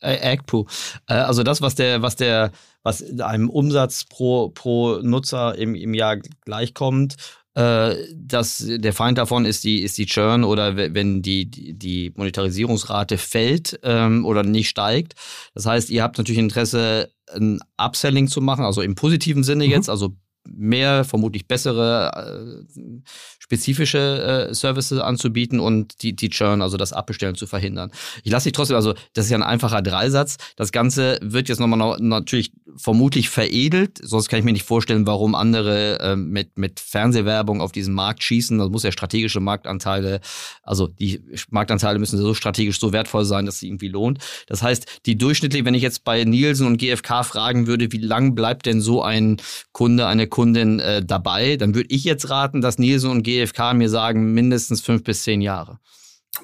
[0.01, 0.67] äh, AGPU.
[1.09, 2.53] Äh, also das, was der, was der
[2.87, 7.17] was einem Umsatz pro, pro Nutzer im, im Jahr gleichkommt.
[7.55, 13.19] Äh, das, der Feind davon ist die, ist die Churn oder wenn die, die Monetarisierungsrate
[13.19, 15.15] fällt ähm, oder nicht steigt.
[15.55, 19.73] Das heißt, ihr habt natürlich Interesse, ein Upselling zu machen, also im positiven Sinne mhm.
[19.73, 20.15] jetzt, also
[20.47, 23.01] mehr, vermutlich bessere, äh,
[23.39, 27.91] spezifische äh, Services anzubieten und die, die Churn, also das Abbestellen zu verhindern.
[28.25, 30.37] Ich lasse dich trotzdem, also das ist ja ein einfacher Dreisatz.
[30.57, 35.07] Das Ganze wird jetzt nochmal noch, natürlich vermutlich veredelt, sonst kann ich mir nicht vorstellen,
[35.07, 38.59] warum andere äh, mit, mit Fernsehwerbung auf diesen Markt schießen.
[38.59, 40.21] Das muss ja strategische Marktanteile,
[40.63, 44.19] also die Marktanteile müssen so strategisch so wertvoll sein, dass sie irgendwie lohnt.
[44.47, 48.35] Das heißt, die durchschnittlich, wenn ich jetzt bei Nielsen und GfK fragen würde, wie lang
[48.35, 49.37] bleibt denn so ein
[49.73, 53.89] Kunde, eine Kundin äh, dabei, dann würde ich jetzt raten, dass Nielsen und GfK mir
[53.89, 55.79] sagen, mindestens fünf bis zehn Jahre.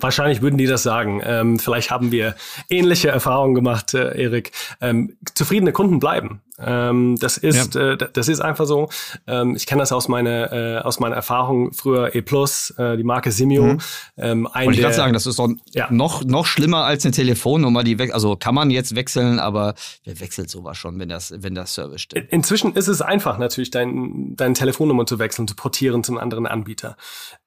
[0.01, 1.21] Wahrscheinlich würden die das sagen.
[1.25, 2.35] Ähm, vielleicht haben wir
[2.69, 4.53] ähnliche Erfahrungen gemacht, äh, Erik.
[4.81, 6.43] Ähm, zufriedene Kunden bleiben.
[6.59, 7.93] Ähm, das ist, ja.
[7.93, 8.89] äh, das ist einfach so.
[9.27, 13.33] Ähm, ich kenne das aus meiner äh, aus meiner Erfahrung früher E äh, die Marke
[13.33, 13.65] Simio.
[13.65, 13.79] Mhm.
[14.17, 15.89] Ähm, ein Wollte ich gerade sagen, das ist doch ja.
[15.91, 17.85] noch noch schlimmer als eine Telefonnummer.
[17.85, 19.75] Die also kann man jetzt wechseln, aber
[20.05, 22.31] wer wechselt sowas schon, wenn das wenn das Service stimmt?
[22.31, 26.97] Inzwischen ist es einfach natürlich, dein, deine Telefonnummer zu wechseln, zu portieren zum anderen Anbieter.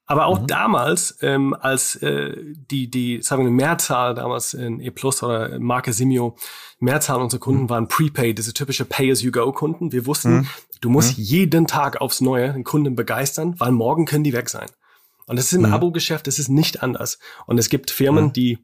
[0.08, 0.48] Aber auch mhm.
[0.48, 2.36] damals, ähm, als äh,
[2.70, 6.36] die, die, sagen wir, Mehrzahl damals in E Plus oder Marke Simio,
[6.80, 7.70] Mehrzahl unserer Kunden mhm.
[7.70, 9.92] waren Prepaid, diese typische Pay-as-you-go-Kunden.
[9.92, 10.48] Wir wussten, mhm.
[10.82, 11.24] du musst mhm.
[11.24, 14.68] jeden Tag aufs Neue den Kunden begeistern, weil morgen können die weg sein.
[15.26, 15.74] Und das ist im mhm.
[15.74, 17.18] Abo-Geschäft, das ist nicht anders.
[17.48, 18.34] Und es gibt Firmen, mhm.
[18.34, 18.60] die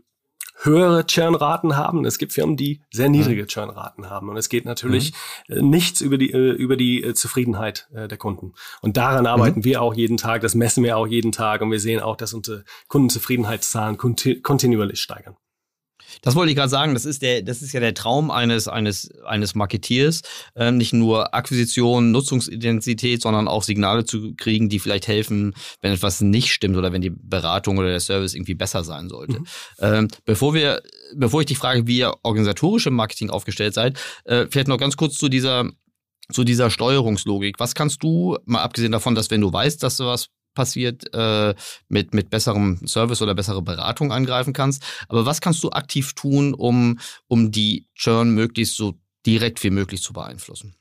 [0.64, 2.06] höhere Churnraten haben.
[2.06, 3.16] Es gibt Firmen, die sehr mhm.
[3.16, 4.30] niedrige Churnraten haben.
[4.30, 5.14] Und es geht natürlich
[5.48, 5.70] mhm.
[5.70, 8.54] nichts über die, äh, über die äh, Zufriedenheit der Kunden.
[8.82, 9.66] Und daran arbeiten mhm.
[9.66, 10.42] wir auch jeden Tag.
[10.42, 11.62] Das messen wir auch jeden Tag.
[11.62, 15.36] Und wir sehen auch, dass unsere Kundenzufriedenheitszahlen kontinuierlich steigern.
[16.22, 16.94] Das wollte ich gerade sagen.
[16.94, 20.22] Das ist der, das ist ja der Traum eines eines eines Marketeers,
[20.56, 26.22] ähm, nicht nur Akquisition, Nutzungsidentität, sondern auch Signale zu kriegen, die vielleicht helfen, wenn etwas
[26.22, 29.40] nicht stimmt oder wenn die Beratung oder der Service irgendwie besser sein sollte.
[29.40, 29.48] Mhm.
[29.80, 30.82] Ähm, bevor wir,
[31.16, 34.98] bevor ich dich frage, wie ihr organisatorisch im Marketing aufgestellt seid, äh, vielleicht noch ganz
[34.98, 35.70] kurz zu dieser
[36.32, 37.60] zu dieser Steuerungslogik.
[37.60, 41.54] Was kannst du, mal abgesehen davon, dass wenn du weißt, dass du was passiert, äh,
[41.88, 44.84] mit, mit besserem Service oder bessere Beratung angreifen kannst.
[45.08, 50.02] Aber was kannst du aktiv tun, um, um die Churn möglichst so direkt wie möglich
[50.02, 50.76] zu beeinflussen?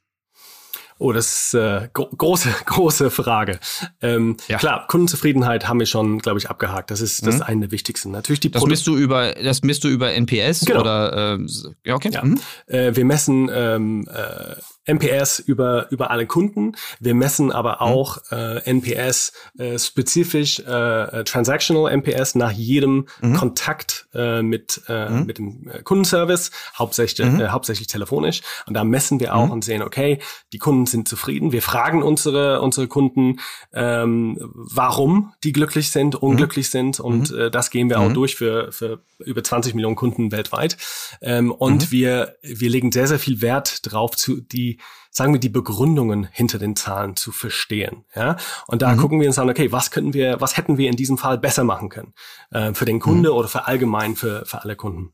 [1.03, 3.59] Oh, das ist äh, gro große, große Frage.
[4.03, 4.59] Ähm, ja.
[4.59, 6.91] Klar, Kundenzufriedenheit haben wir schon, glaube ich, abgehakt.
[6.91, 7.43] Das ist das mhm.
[7.43, 8.11] eine der wichtigsten.
[8.11, 10.83] Natürlich die Das misst du über, das misst du über NPS genau.
[10.83, 11.47] oder äh,
[11.87, 12.11] ja, okay.
[12.13, 12.23] Ja.
[12.23, 12.39] Mhm.
[12.67, 14.57] Äh, wir messen ähm, äh,
[14.91, 16.73] NPS über, über alle Kunden.
[16.99, 17.81] Wir messen aber mhm.
[17.81, 23.37] auch äh, NPS äh, spezifisch äh, Transactional NPS nach jedem mhm.
[23.37, 25.27] Kontakt äh, mit, äh, mhm.
[25.27, 27.41] mit dem äh, Kundenservice, hauptsächlich, mhm.
[27.41, 28.43] äh, hauptsächlich telefonisch.
[28.67, 29.53] Und da messen wir auch mhm.
[29.53, 30.19] und sehen, okay,
[30.53, 31.53] die Kunden sind zufrieden.
[31.53, 33.41] Wir fragen unsere, unsere Kunden,
[33.73, 36.71] ähm, warum die glücklich sind, unglücklich mhm.
[36.71, 37.01] sind.
[37.01, 40.77] Und äh, das gehen wir auch durch für, für über 20 Millionen Kunden weltweit.
[41.21, 44.79] Ähm, und wir, wir legen sehr, sehr viel Wert drauf, zu, die
[45.11, 48.05] sagen wir, die Begründungen hinter den Zahlen zu verstehen.
[48.15, 48.37] Ja?
[48.67, 48.99] Und da mhm.
[48.99, 51.65] gucken wir uns an, okay, was könnten wir, was hätten wir in diesem Fall besser
[51.65, 52.15] machen können?
[52.51, 53.37] Äh, für den Kunde mhm.
[53.37, 55.13] oder für allgemein für, für alle Kunden.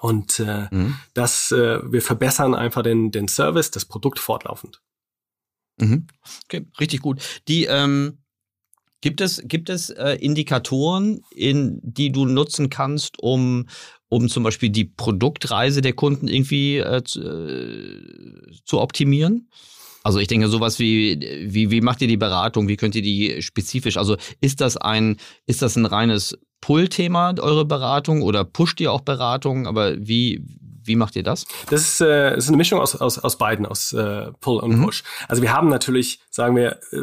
[0.00, 0.96] Und äh, mhm.
[1.14, 4.80] das, äh, wir verbessern einfach den, den Service, das Produkt fortlaufend.
[5.78, 6.06] Mhm.
[6.44, 7.20] Okay, richtig gut.
[7.48, 8.18] Die, ähm,
[9.02, 13.66] Gibt es, gibt es äh, Indikatoren, in, die du nutzen kannst, um,
[14.12, 19.48] um zum Beispiel die Produktreise der Kunden irgendwie äh, zu, äh, zu optimieren?
[20.04, 22.68] Also ich denke sowas wie, wie, wie macht ihr die Beratung?
[22.68, 23.96] Wie könnt ihr die spezifisch?
[23.96, 29.00] Also ist das ein, ist das ein reines Pull-Thema, eure Beratung, oder pusht ihr auch
[29.00, 29.66] Beratung?
[29.66, 30.44] Aber wie,
[30.84, 31.46] wie macht ihr das?
[31.70, 34.84] Das ist, äh, ist eine Mischung aus, aus, aus beiden, aus äh, Pull und mhm.
[34.84, 35.04] Push.
[35.26, 36.98] Also wir haben natürlich, sagen wir, äh,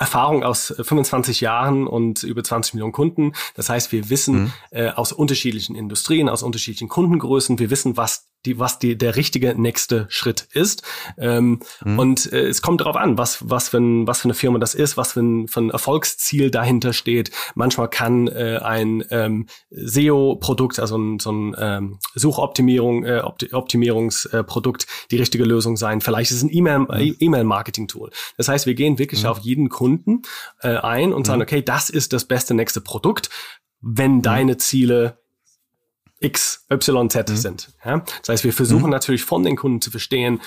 [0.00, 3.32] Erfahrung aus 25 Jahren und über 20 Millionen Kunden.
[3.54, 4.52] Das heißt, wir wissen mhm.
[4.70, 9.60] äh, aus unterschiedlichen Industrien, aus unterschiedlichen Kundengrößen, wir wissen, was die, was die, der richtige
[9.60, 10.82] nächste Schritt ist.
[11.18, 11.98] Ähm, mhm.
[11.98, 14.74] Und äh, es kommt darauf an, was, was, für ein, was für eine Firma das
[14.74, 17.30] ist, was für ein, für ein Erfolgsziel dahinter steht.
[17.54, 24.86] Manchmal kann äh, ein ähm, SEO-Produkt, also ein, so ein ähm, Suchoptimierung, äh, Opti Optimierungsprodukt
[25.10, 26.00] die richtige Lösung sein.
[26.00, 27.16] Vielleicht ist es ein mhm.
[27.18, 28.10] E-Mail-Marketing-Tool.
[28.36, 29.28] Das heißt, wir gehen wirklich mhm.
[29.28, 30.22] auf jeden Kunden
[30.60, 31.44] äh, ein und sagen, mhm.
[31.44, 33.28] okay, das ist das beste nächste Produkt,
[33.80, 34.22] wenn mhm.
[34.22, 35.18] deine Ziele
[36.20, 37.36] X, Y, Z mhm.
[37.36, 37.72] sind.
[37.84, 38.04] Ja?
[38.20, 38.90] Das heißt, wir versuchen mhm.
[38.90, 40.40] natürlich von den Kunden zu verstehen,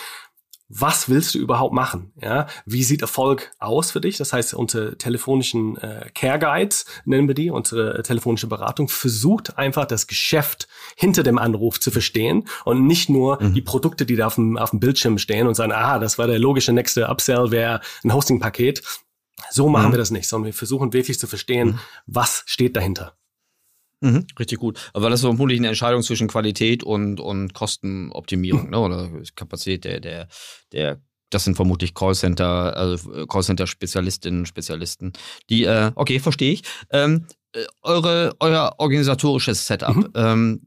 [0.70, 2.14] was willst du überhaupt machen?
[2.20, 4.18] Ja, wie sieht Erfolg aus für dich?
[4.18, 9.86] Das heißt, unsere telefonischen äh, Care Guides nennen wir die, unsere telefonische Beratung versucht einfach
[9.86, 13.54] das Geschäft hinter dem Anruf zu verstehen und nicht nur mhm.
[13.54, 16.28] die Produkte, die da auf dem, auf dem Bildschirm stehen und sagen, ah, das war
[16.28, 18.82] der logische nächste Upsell, wäre ein Hosting-Paket.
[19.52, 19.94] So machen mhm.
[19.94, 21.80] wir das nicht, sondern wir versuchen wirklich zu verstehen, mhm.
[22.08, 23.16] was steht dahinter.
[24.04, 24.92] Mhm, richtig gut.
[24.94, 28.80] Aber das ist vermutlich eine Entscheidung zwischen Qualität und, und Kostenoptimierung, ne?
[28.80, 30.28] oder Kapazität der, der,
[30.74, 35.14] der das sind vermutlich Callcenter, also Callcenter-Spezialistinnen, Spezialisten.
[35.50, 36.64] Die, äh, okay, verstehe ich.
[36.92, 39.96] Ähm, äh, eure, euer organisatorisches Setup.
[39.96, 40.10] Mhm.
[40.16, 40.62] Ähm,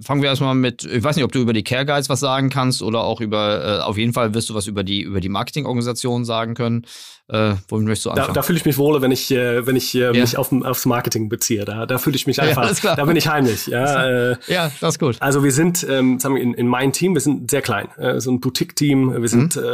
[0.00, 2.50] fangen wir erstmal mit, ich weiß nicht, ob du über die Care Guides was sagen
[2.50, 5.28] kannst oder auch über, äh, auf jeden Fall wirst du was über die, über die
[5.28, 6.86] Marketingorganisation sagen können.
[7.28, 8.28] Äh, womit möchtest du anfangen?
[8.28, 10.12] Da, da fühle ich mich wohl, wenn ich, äh, wenn ich äh, ja.
[10.12, 11.64] mich auf, aufs Marketing beziehe.
[11.64, 13.66] Da, da fühle ich mich einfach, ja, da bin ich heimlich.
[13.66, 15.16] Ja, äh, ja, das ist gut.
[15.20, 18.20] Also wir sind, ähm, sagen wir, in, in meinem Team, wir sind sehr klein, äh,
[18.20, 19.22] so ein Boutique-Team.
[19.22, 19.62] Wir sind, mhm.
[19.62, 19.64] äh,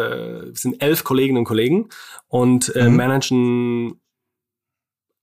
[0.47, 1.89] wir sind elf Kolleginnen und Kollegen
[2.29, 2.97] und äh, mhm.
[2.97, 4.01] managen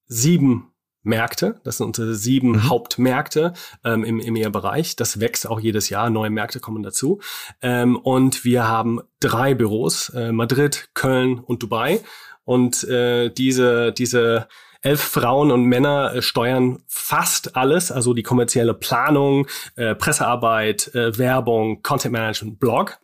[0.08, 0.68] sieben
[1.08, 1.60] Märkte.
[1.64, 2.70] Das sind unsere sieben mhm.
[2.70, 4.96] Hauptmärkte ähm, im EMEA-Bereich.
[4.96, 6.10] Das wächst auch jedes Jahr.
[6.10, 7.20] Neue Märkte kommen dazu.
[7.62, 12.02] Ähm, und wir haben drei Büros, äh, Madrid, Köln und Dubai.
[12.44, 14.48] Und äh, diese, diese
[14.82, 21.18] elf Frauen und Männer äh, steuern fast alles, also die kommerzielle Planung, äh, Pressearbeit, äh,
[21.18, 23.00] Werbung, Content Management, Blog.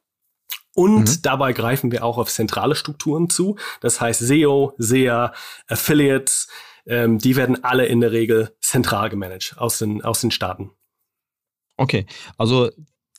[0.75, 1.21] Und mhm.
[1.21, 3.57] dabei greifen wir auch auf zentrale Strukturen zu.
[3.81, 5.33] Das heißt SEO, SEA,
[5.67, 6.47] Affiliates,
[6.85, 10.71] ähm, die werden alle in der Regel zentral gemanagt aus den, aus den Staaten.
[11.77, 12.05] Okay,
[12.37, 12.69] also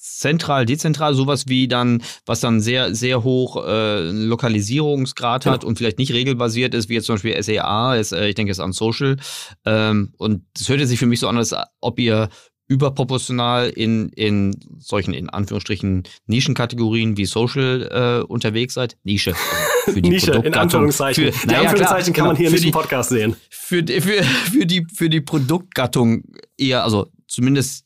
[0.05, 5.69] zentral, dezentral, sowas wie dann, was dann sehr, sehr hoch äh, Lokalisierungsgrad hat ja.
[5.69, 8.59] und vielleicht nicht regelbasiert ist, wie jetzt zum Beispiel SEA, ist, äh, ich denke, es
[8.59, 9.17] ist an Social.
[9.65, 12.29] Ähm, und es hört sich für mich so an, als ob ihr
[12.67, 18.97] überproportional in, in solchen, in Anführungsstrichen, Nischenkategorien wie Social äh, unterwegs seid.
[19.05, 19.35] Nische.
[19.85, 21.33] Für die Nische, in Anführungszeichen.
[21.33, 23.37] Für, die Anführungszeichen klar, kann man hier nicht im Podcast sehen.
[23.51, 26.25] Für, für, für, die, für die Produktgattung
[26.57, 27.84] eher, also zumindest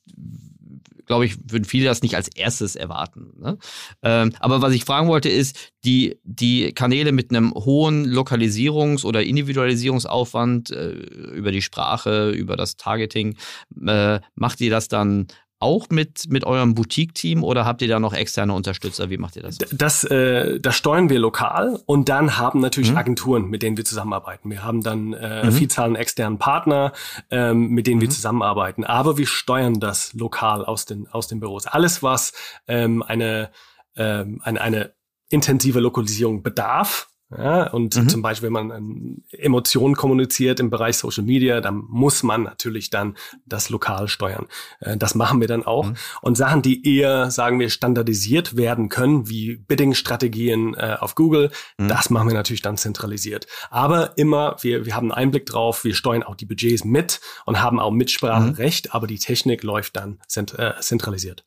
[1.08, 3.32] glaube ich, würden viele das nicht als erstes erwarten.
[3.40, 3.58] Ne?
[4.02, 9.24] Ähm, aber was ich fragen wollte, ist, die, die Kanäle mit einem hohen Lokalisierungs- oder
[9.24, 13.36] Individualisierungsaufwand äh, über die Sprache, über das Targeting,
[13.84, 15.26] äh, macht ihr das dann
[15.60, 19.10] auch mit, mit eurem Boutique-Team oder habt ihr da noch externe Unterstützer?
[19.10, 19.58] Wie macht ihr das?
[19.58, 22.98] Das, äh, das steuern wir lokal und dann haben natürlich mhm.
[22.98, 24.50] Agenturen, mit denen wir zusammenarbeiten.
[24.50, 25.52] Wir haben dann äh, mhm.
[25.52, 26.92] Vielzahl an externen Partner,
[27.30, 28.02] ähm, mit denen mhm.
[28.02, 28.84] wir zusammenarbeiten.
[28.84, 31.66] Aber wir steuern das lokal aus den, aus den Büros.
[31.66, 32.32] Alles, was
[32.68, 33.50] ähm, eine,
[33.96, 34.92] ähm, eine, eine
[35.28, 38.08] intensive Lokalisierung bedarf, ja, und mhm.
[38.08, 42.88] zum Beispiel, wenn man ähm, Emotionen kommuniziert im Bereich Social Media, dann muss man natürlich
[42.88, 44.46] dann das lokal steuern.
[44.80, 45.86] Äh, das machen wir dann auch.
[45.86, 45.96] Mhm.
[46.22, 51.88] Und Sachen, die eher, sagen wir, standardisiert werden können, wie Bidding-Strategien äh, auf Google, mhm.
[51.88, 53.46] das machen wir natürlich dann zentralisiert.
[53.68, 57.60] Aber immer, wir, wir haben einen Einblick drauf, wir steuern auch die Budgets mit und
[57.60, 58.90] haben auch Mitspracherecht, mhm.
[58.92, 61.44] aber die Technik läuft dann zent äh, zentralisiert.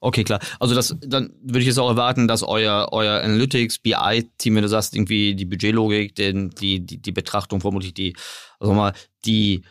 [0.00, 0.40] Okay, klar.
[0.60, 4.68] Also das, dann würde ich jetzt auch erwarten, dass euer, euer Analytics, BI-Team, wenn du
[4.68, 8.14] sagst, irgendwie die Budgetlogik, den, die, die, die Betrachtung, vermutlich die,
[8.60, 8.92] also mal,
[9.24, 9.62] die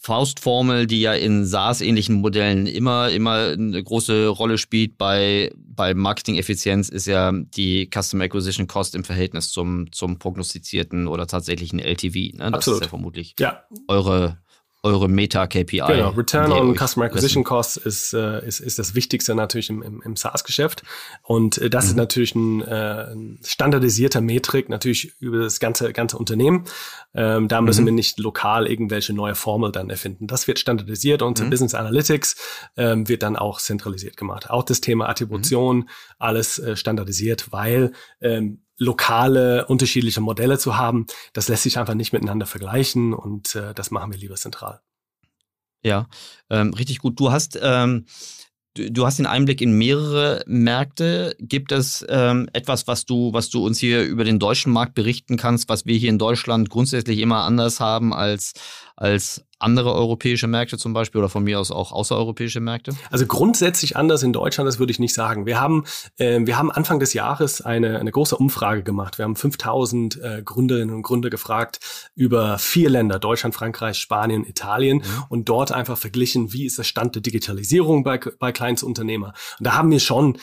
[0.00, 6.88] Faustformel, die ja in SaaS-ähnlichen Modellen immer, immer eine große Rolle spielt bei, bei Marketing-Effizienz,
[6.88, 12.14] ist ja die Customer Acquisition Cost im Verhältnis zum, zum prognostizierten oder tatsächlichen LTV.
[12.14, 12.50] Ne?
[12.50, 12.80] Das Absolut.
[12.80, 13.64] ist ja vermutlich ja.
[13.88, 14.38] eure
[14.84, 15.78] eure Meta-KPI.
[15.78, 20.02] Genau, Return on Customer Acquisition Cost ist, äh, ist, ist das Wichtigste natürlich im, im,
[20.02, 20.84] im SaaS-Geschäft.
[21.22, 21.90] Und äh, das mhm.
[21.90, 26.64] ist natürlich ein, äh, ein standardisierter Metrik, natürlich über das ganze, ganze Unternehmen.
[27.12, 27.86] Ähm, da müssen mhm.
[27.86, 30.28] wir nicht lokal irgendwelche neue Formel dann erfinden.
[30.28, 31.50] Das wird standardisiert und mhm.
[31.50, 32.36] Business Analytics
[32.76, 34.48] ähm, wird dann auch zentralisiert gemacht.
[34.48, 35.88] Auch das Thema Attribution, mhm.
[36.18, 42.12] alles äh, standardisiert, weil ähm, lokale, unterschiedliche Modelle zu haben, das lässt sich einfach nicht
[42.12, 44.80] miteinander vergleichen und äh, das machen wir lieber zentral.
[45.82, 46.06] Ja,
[46.50, 47.20] ähm, richtig gut.
[47.20, 48.06] Du hast, ähm,
[48.74, 51.36] du, du, hast den Einblick in mehrere Märkte.
[51.38, 55.36] Gibt es ähm, etwas, was du, was du uns hier über den deutschen Markt berichten
[55.36, 58.54] kannst, was wir hier in Deutschland grundsätzlich immer anders haben als,
[58.98, 62.96] als andere europäische Märkte zum Beispiel oder von mir aus auch außereuropäische Märkte?
[63.10, 65.46] Also grundsätzlich anders in Deutschland, das würde ich nicht sagen.
[65.46, 65.84] Wir haben,
[66.16, 69.18] äh, wir haben Anfang des Jahres eine, eine große Umfrage gemacht.
[69.18, 74.98] Wir haben 5000 äh, Gründerinnen und Gründer gefragt über vier Länder, Deutschland, Frankreich, Spanien, Italien
[74.98, 75.24] mhm.
[75.28, 79.32] und dort einfach verglichen, wie ist der Stand der Digitalisierung bei, bei Kleinstunternehmer.
[79.58, 80.38] Und da haben wir schon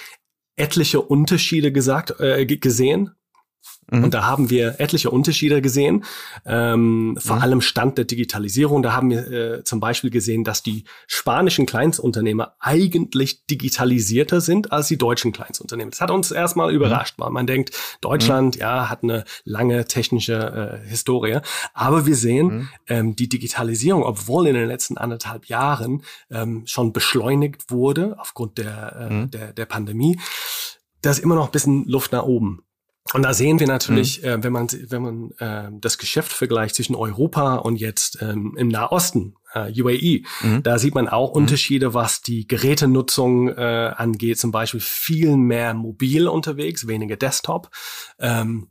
[0.56, 3.12] etliche Unterschiede gesagt, äh, gesehen
[3.92, 4.06] Mhm.
[4.06, 6.04] Und da haben wir etliche Unterschiede gesehen,
[6.46, 7.42] ähm, vor mhm.
[7.42, 8.82] allem Stand der Digitalisierung.
[8.82, 14.88] Da haben wir äh, zum Beispiel gesehen, dass die spanischen Kleinstunternehmer eigentlich digitalisierter sind als
[14.88, 15.92] die deutschen Kleinstunternehmer.
[15.92, 16.78] Das hat uns erstmal mhm.
[16.78, 17.72] überrascht, weil man denkt,
[18.02, 18.62] Deutschland, mhm.
[18.62, 21.40] ja, hat eine lange technische äh, Historie.
[21.74, 22.70] Aber wir sehen, mhm.
[22.88, 29.10] ähm, die Digitalisierung, obwohl in den letzten anderthalb Jahren ähm, schon beschleunigt wurde aufgrund der,
[29.12, 30.20] äh, der, der Pandemie,
[31.02, 32.65] da ist immer noch ein bisschen Luft nach oben.
[33.14, 34.28] Und da sehen wir natürlich, mhm.
[34.28, 38.68] äh, wenn man, wenn man äh, das Geschäft vergleicht zwischen Europa und jetzt ähm, im
[38.68, 40.64] Nahosten, äh, UAE, mhm.
[40.64, 41.44] da sieht man auch mhm.
[41.44, 44.40] Unterschiede, was die Gerätenutzung äh, angeht.
[44.40, 47.70] Zum Beispiel viel mehr mobil unterwegs, weniger Desktop.
[48.20, 48.70] Ähm,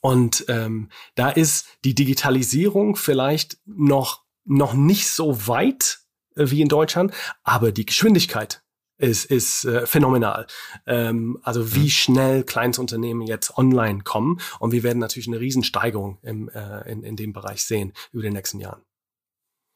[0.00, 6.00] und ähm, da ist die Digitalisierung vielleicht noch, noch nicht so weit
[6.36, 8.63] äh, wie in Deutschland, aber die Geschwindigkeit
[8.98, 10.46] ist, ist äh, phänomenal.
[10.86, 11.88] Ähm, also wie mhm.
[11.88, 17.16] schnell Kleinstunternehmen jetzt online kommen und wir werden natürlich eine Riesensteigerung im, äh, in, in
[17.16, 18.82] dem Bereich sehen über die nächsten Jahren.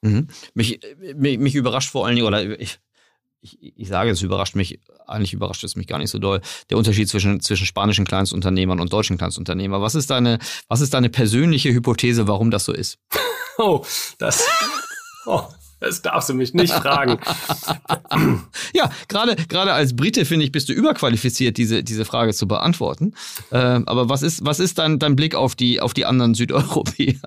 [0.03, 0.29] Mhm.
[0.55, 0.81] Mich,
[1.17, 2.79] mich, mich überrascht vor allen Dingen, oder ich,
[3.41, 6.79] ich, ich sage, es überrascht mich, eigentlich überrascht es mich gar nicht so doll, der
[6.79, 9.81] Unterschied zwischen, zwischen spanischen Kleinstunternehmern und deutschen Kleinstunternehmern.
[9.81, 12.99] Was ist deine, was ist deine persönliche Hypothese, warum das so ist?
[13.61, 13.85] Oh,
[14.19, 14.47] das.
[15.27, 15.43] Oh,
[15.81, 17.19] das darfst du mich nicht fragen.
[18.75, 23.15] ja, gerade gerade als Brite finde ich, bist du überqualifiziert, diese diese Frage zu beantworten.
[23.53, 27.21] Ähm, aber was ist was ist dein dein Blick auf die auf die anderen Südeuropäer?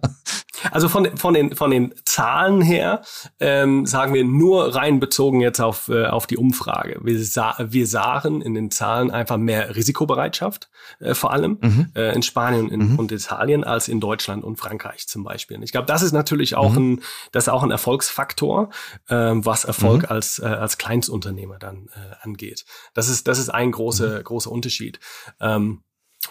[0.69, 3.01] Also von, von, den, von den Zahlen her
[3.39, 6.99] ähm, sagen wir nur rein bezogen jetzt auf, äh, auf die Umfrage.
[7.01, 11.87] Wir, sa wir sahen in den Zahlen einfach mehr Risikobereitschaft, äh, vor allem mhm.
[11.95, 12.99] äh, in Spanien in, mhm.
[12.99, 15.61] und Italien als in Deutschland und Frankreich zum Beispiel.
[15.63, 16.93] Ich glaube, das ist natürlich auch mhm.
[16.93, 18.40] ein, das ist auch ein Erfolgsfaktor,
[19.07, 20.09] äh, was Erfolg mhm.
[20.09, 22.65] als, äh, als Kleinstunternehmer dann äh, angeht.
[22.93, 24.23] Das ist, das ist ein großer, mhm.
[24.23, 24.99] großer Unterschied.
[25.39, 25.83] Ähm,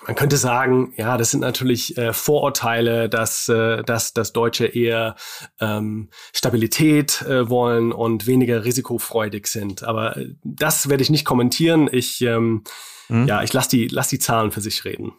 [0.07, 5.17] man könnte sagen, ja, das sind natürlich äh, Vorurteile, dass, äh, dass, dass Deutsche eher
[5.61, 9.83] ähm, Stabilität äh, wollen und weniger risikofreudig sind.
[9.83, 11.89] Aber das werde ich nicht kommentieren.
[11.91, 12.63] Ich, ähm,
[13.09, 13.27] mhm.
[13.27, 15.13] ja, ich lasse die, lass die Zahlen für sich reden.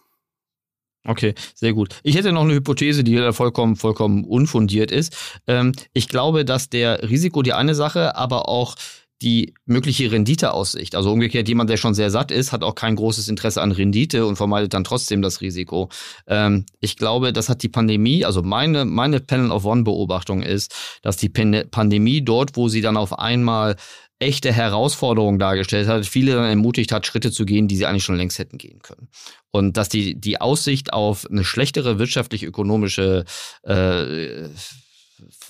[1.04, 2.00] Okay, sehr gut.
[2.04, 5.16] Ich hätte noch eine Hypothese, die vollkommen, vollkommen unfundiert ist.
[5.48, 8.76] Ähm, ich glaube, dass der Risiko die eine Sache, aber auch
[9.22, 10.96] die mögliche Renditeaussicht.
[10.96, 14.26] Also umgekehrt, jemand, der schon sehr satt ist, hat auch kein großes Interesse an Rendite
[14.26, 15.90] und vermeidet dann trotzdem das Risiko.
[16.28, 21.18] Ähm, ich glaube, das hat die Pandemie, also meine, meine Panel of One-Beobachtung ist, dass
[21.18, 23.76] die Pandemie dort, wo sie dann auf einmal
[24.22, 28.16] echte Herausforderungen dargestellt hat, viele dann ermutigt hat, Schritte zu gehen, die sie eigentlich schon
[28.16, 29.10] längst hätten gehen können.
[29.52, 33.26] Und dass die, die Aussicht auf eine schlechtere wirtschaftlich-ökonomische
[33.64, 34.48] äh,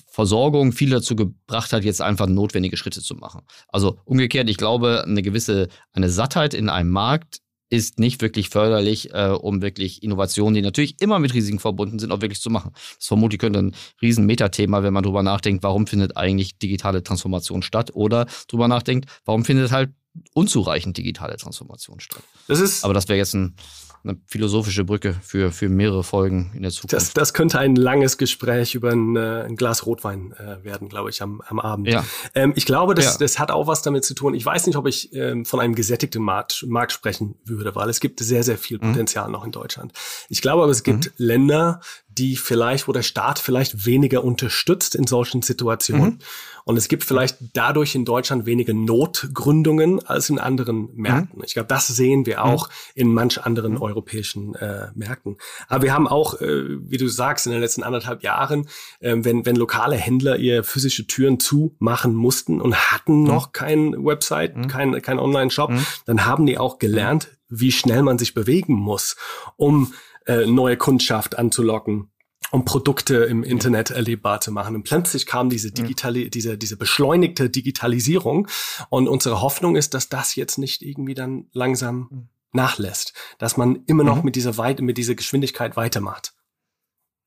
[0.06, 3.42] Versorgung viel dazu gebracht hat, jetzt einfach notwendige Schritte zu machen.
[3.68, 7.38] Also umgekehrt, ich glaube, eine gewisse, eine Sattheit in einem Markt
[7.72, 12.12] ist nicht wirklich förderlich, äh, um wirklich Innovationen, die natürlich immer mit Risiken verbunden sind,
[12.12, 12.72] auch wirklich zu machen.
[12.98, 17.62] Das vermutlich könnte ein riesen Metathema, wenn man drüber nachdenkt, warum findet eigentlich digitale Transformation
[17.62, 19.90] statt oder drüber nachdenkt, warum findet halt
[20.34, 22.22] unzureichend digitale Transformation statt.
[22.46, 23.56] Das ist Aber das wäre jetzt ein
[24.04, 26.92] eine philosophische Brücke für, für mehrere Folgen in der Zukunft.
[26.92, 31.10] Das, das könnte ein langes Gespräch über ein, äh, ein Glas Rotwein äh, werden, glaube
[31.10, 31.88] ich, am, am Abend.
[31.88, 32.04] Ja.
[32.34, 33.18] Ähm, ich glaube, das, ja.
[33.18, 34.34] das hat auch was damit zu tun.
[34.34, 38.00] Ich weiß nicht, ob ich ähm, von einem gesättigten Markt, Markt sprechen würde, weil es
[38.00, 38.92] gibt sehr, sehr viel mhm.
[38.92, 39.32] Potenzial mhm.
[39.32, 39.92] noch in Deutschland.
[40.28, 41.12] Ich glaube aber, es gibt mhm.
[41.16, 41.80] Länder,
[42.18, 46.10] die vielleicht, wo der Staat vielleicht weniger unterstützt in solchen Situationen.
[46.10, 46.18] Mhm.
[46.64, 51.38] Und es gibt vielleicht dadurch in Deutschland weniger Notgründungen als in anderen Märkten.
[51.38, 51.44] Mhm.
[51.44, 52.72] Ich glaube, das sehen wir auch mhm.
[52.94, 53.82] in manch anderen mhm.
[53.82, 55.36] europäischen äh, Märkten.
[55.68, 58.68] Aber wir haben auch, äh, wie du sagst, in den letzten anderthalb Jahren,
[59.00, 63.26] äh, wenn, wenn lokale Händler ihr physische Türen zumachen mussten und hatten mhm.
[63.26, 64.68] noch kein Website, mhm.
[64.68, 65.86] kein, kein Online-Shop, mhm.
[66.06, 69.16] dann haben die auch gelernt, wie schnell man sich bewegen muss,
[69.56, 69.92] um
[70.26, 72.12] äh, neue Kundschaft anzulocken
[72.50, 74.74] um Produkte im Internet erlebbar zu machen.
[74.74, 78.46] Und plötzlich kam diese digitale, diese, diese beschleunigte Digitalisierung.
[78.90, 82.28] Und unsere Hoffnung ist, dass das jetzt nicht irgendwie dann langsam mhm.
[82.52, 84.26] nachlässt, dass man immer noch mhm.
[84.26, 86.34] mit dieser Weite, mit dieser Geschwindigkeit weitermacht.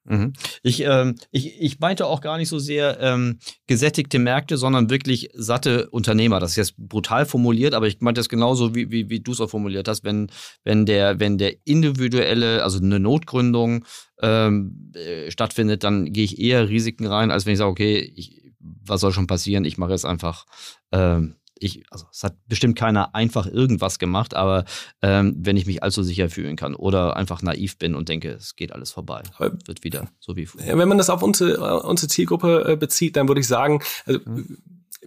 [0.08, 0.34] Mhm.
[0.62, 5.30] Ich, ähm, ich, ich meinte auch gar nicht so sehr ähm, gesättigte Märkte, sondern wirklich
[5.34, 6.40] satte Unternehmer.
[6.40, 9.42] Das ist jetzt brutal formuliert, aber ich meinte das genauso, wie, wie, wie du es
[9.42, 10.04] auch formuliert hast.
[10.04, 10.30] Wenn,
[10.64, 13.84] wenn, der, wenn der individuelle, also eine Notgründung
[14.22, 18.44] ähm, äh, stattfindet, dann gehe ich eher Risiken rein, als wenn ich sage, okay, ich,
[18.60, 19.66] was soll schon passieren?
[19.66, 20.46] Ich mache jetzt einfach
[20.92, 24.66] ähm, ich, also es hat bestimmt keiner einfach irgendwas gemacht, aber
[25.02, 28.56] ähm, wenn ich mich allzu sicher fühlen kann oder einfach naiv bin und denke, es
[28.56, 30.78] geht alles vorbei, wird wieder so wie vorher.
[30.78, 34.58] Wenn man das auf unsere, unsere Zielgruppe äh, bezieht, dann würde ich sagen, also mhm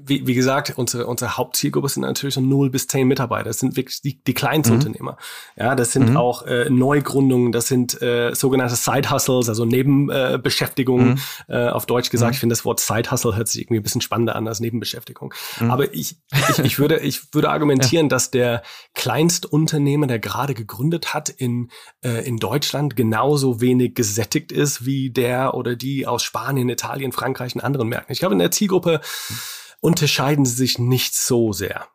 [0.08, 3.44] wie, wie gesagt, unsere, unsere Hauptzielgruppe sind natürlich so 0 bis 10 Mitarbeiter.
[3.44, 5.12] Das sind wirklich die, die Kleinstunternehmer.
[5.12, 5.62] Mhm.
[5.62, 6.16] Ja, das sind mhm.
[6.16, 11.10] auch äh, Neugründungen, das sind äh, sogenannte Side-Hustles, also Nebenbeschäftigungen.
[11.10, 11.18] Mhm.
[11.48, 12.34] Äh, auf Deutsch gesagt, mhm.
[12.34, 15.34] ich finde das Wort Side-Hustle hört sich irgendwie ein bisschen spannender an als Nebenbeschäftigung.
[15.60, 15.70] Mhm.
[15.70, 16.16] Aber ich,
[16.50, 18.10] ich, ich, würde, ich würde argumentieren, ja.
[18.10, 18.62] dass der
[18.94, 21.70] Kleinstunternehmer, der gerade gegründet hat in,
[22.02, 27.54] äh, in Deutschland, genauso wenig gesättigt ist wie der oder die aus Spanien, Italien, Frankreich
[27.54, 28.12] und anderen Märkten.
[28.12, 29.00] Ich glaube, in der Zielgruppe
[29.80, 31.88] unterscheiden sie sich nicht so sehr.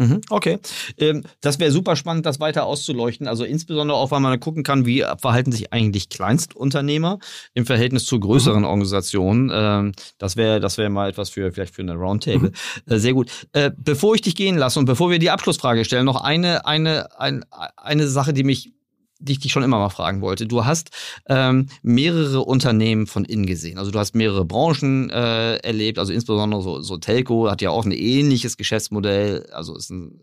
[0.00, 0.58] Mhm, okay.
[0.96, 3.28] Ähm, das wäre super spannend, das weiter auszuleuchten.
[3.28, 7.18] Also insbesondere auch, weil man gucken kann, wie verhalten sich eigentlich Kleinstunternehmer
[7.52, 8.64] im Verhältnis zu größeren mhm.
[8.64, 9.50] Organisationen.
[9.52, 12.48] Ähm, das wäre das wäre mal etwas für vielleicht für eine Roundtable.
[12.48, 12.54] Mhm.
[12.92, 13.30] Äh, sehr gut.
[13.52, 17.20] Äh, bevor ich dich gehen lasse und bevor wir die Abschlussfrage stellen, noch eine, eine,
[17.20, 17.44] ein,
[17.76, 18.72] eine Sache, die mich
[19.20, 20.46] die ich dich schon immer mal fragen wollte.
[20.46, 20.90] Du hast
[21.28, 23.78] ähm, mehrere Unternehmen von innen gesehen.
[23.78, 27.84] Also du hast mehrere Branchen äh, erlebt, also insbesondere so, so Telco hat ja auch
[27.84, 29.46] ein ähnliches Geschäftsmodell.
[29.52, 30.20] Also ist ein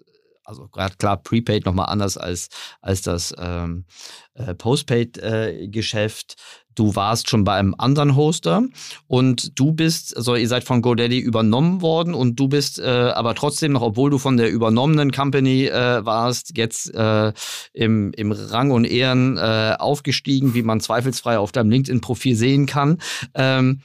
[0.47, 2.49] also gerade klar Prepaid nochmal anders als,
[2.81, 3.85] als das ähm,
[4.33, 6.35] äh, Postpaid-Geschäft.
[6.37, 6.41] Äh,
[6.75, 8.63] du warst schon bei einem anderen Hoster
[9.07, 13.35] und du bist, also ihr seid von GoDaddy übernommen worden und du bist äh, aber
[13.35, 17.33] trotzdem noch, obwohl du von der übernommenen Company äh, warst, jetzt äh,
[17.73, 22.99] im, im Rang und Ehren äh, aufgestiegen, wie man zweifelsfrei auf deinem LinkedIn-Profil sehen kann.
[23.33, 23.81] Ähm,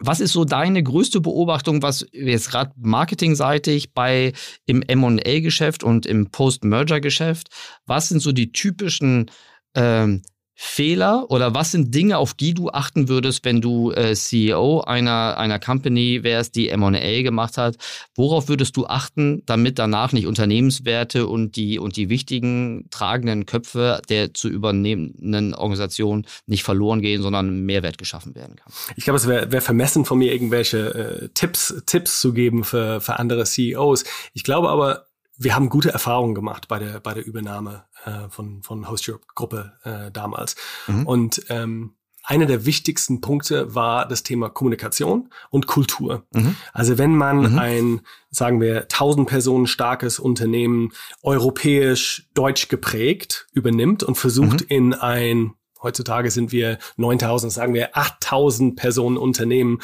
[0.00, 4.32] was ist so deine größte Beobachtung, was jetzt gerade marketingseitig bei
[4.66, 7.48] im M&A-Geschäft und im Post-Merger-Geschäft,
[7.86, 9.30] was sind so die typischen
[9.74, 10.22] ähm,
[10.54, 15.36] Fehler oder was sind Dinge, auf die du achten würdest, wenn du äh, CEO einer,
[15.36, 17.76] einer Company wärst, die M&A gemacht hat?
[18.14, 24.00] Worauf würdest du achten, damit danach nicht Unternehmenswerte und die, und die wichtigen tragenden Köpfe
[24.08, 28.72] der zu übernehmenden Organisation nicht verloren gehen, sondern Mehrwert geschaffen werden kann?
[28.96, 33.00] Ich glaube, es wäre wär vermessen von mir, irgendwelche äh, Tipps, Tipps zu geben für,
[33.00, 34.04] für andere CEOs.
[34.32, 35.06] Ich glaube aber,
[35.36, 39.26] wir haben gute Erfahrungen gemacht bei der, bei der Übernahme äh, von, von Host Europe
[39.34, 40.56] Gruppe äh, damals.
[40.86, 41.06] Mhm.
[41.06, 41.94] Und ähm,
[42.26, 46.26] einer der wichtigsten Punkte war das Thema Kommunikation und Kultur.
[46.32, 46.56] Mhm.
[46.72, 47.58] Also wenn man mhm.
[47.58, 54.66] ein, sagen wir, 1000 Personen starkes Unternehmen europäisch, deutsch geprägt übernimmt und versucht mhm.
[54.68, 59.80] in ein Heutzutage sind wir 9000, sagen wir 8000 Personen Unternehmen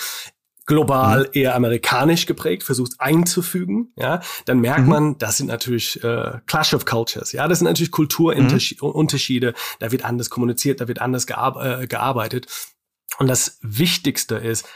[0.71, 1.31] global mhm.
[1.33, 4.89] eher amerikanisch geprägt, versucht einzufügen, ja, dann merkt mhm.
[4.89, 9.55] man, das sind natürlich äh, Clash of Cultures, ja, das sind natürlich Kulturunterschiede, mhm.
[9.81, 12.47] da wird anders kommuniziert, da wird anders gear äh, gearbeitet.
[13.19, 14.69] Und das Wichtigste ist,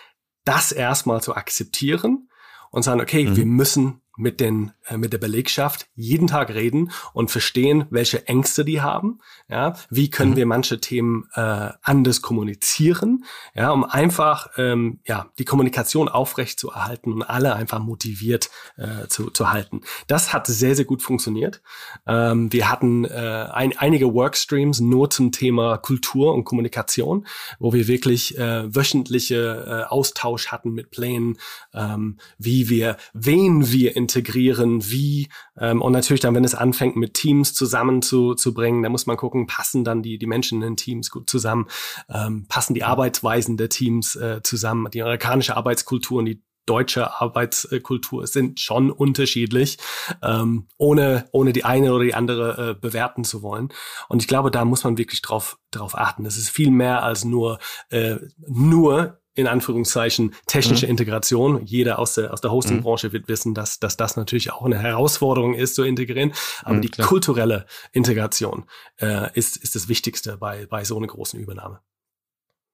[0.45, 2.29] das erstmal zu akzeptieren
[2.73, 3.53] und sagen, okay, wir mhm.
[3.53, 8.81] müssen mit den äh, mit der Belegschaft jeden Tag reden und verstehen, welche Ängste die
[8.81, 9.21] haben.
[9.49, 10.37] Ja, wie können mhm.
[10.37, 13.25] wir manche Themen äh, anders kommunizieren?
[13.55, 19.07] Ja, um einfach ähm, ja die Kommunikation aufrecht zu erhalten und alle einfach motiviert äh,
[19.09, 19.81] zu, zu halten.
[20.07, 21.63] Das hat sehr sehr gut funktioniert.
[22.07, 27.27] Ähm, wir hatten äh, ein, einige Workstreams nur zum Thema Kultur und Kommunikation,
[27.59, 31.39] wo wir wirklich äh, wöchentliche äh, Austausch hatten mit Plänen,
[31.73, 35.29] ähm, wie wir wen wir integrieren, wie
[35.59, 39.85] ähm, und natürlich dann, wenn es anfängt, mit Teams zusammenzubringen, da muss man gucken, passen
[39.85, 41.67] dann die, die Menschen in den Teams gut zusammen,
[42.13, 48.27] ähm, passen die Arbeitsweisen der Teams äh, zusammen, die amerikanische Arbeitskultur und die deutsche Arbeitskultur
[48.27, 49.79] sind schon unterschiedlich,
[50.23, 53.69] ähm, ohne, ohne die eine oder die andere äh, bewerten zu wollen.
[54.09, 56.25] Und ich glaube, da muss man wirklich drauf, drauf achten.
[56.27, 57.59] Es ist viel mehr als nur,
[57.91, 60.91] äh, nur in Anführungszeichen technische mhm.
[60.91, 61.65] Integration.
[61.67, 63.13] Jeder aus der, aus der Hosting-Branche mhm.
[63.13, 66.33] wird wissen, dass, dass das natürlich auch eine Herausforderung ist zu integrieren.
[66.63, 67.09] Aber mhm, die klar.
[67.09, 68.65] kulturelle Integration
[69.01, 71.81] äh, ist, ist das Wichtigste bei, bei so einer großen Übernahme.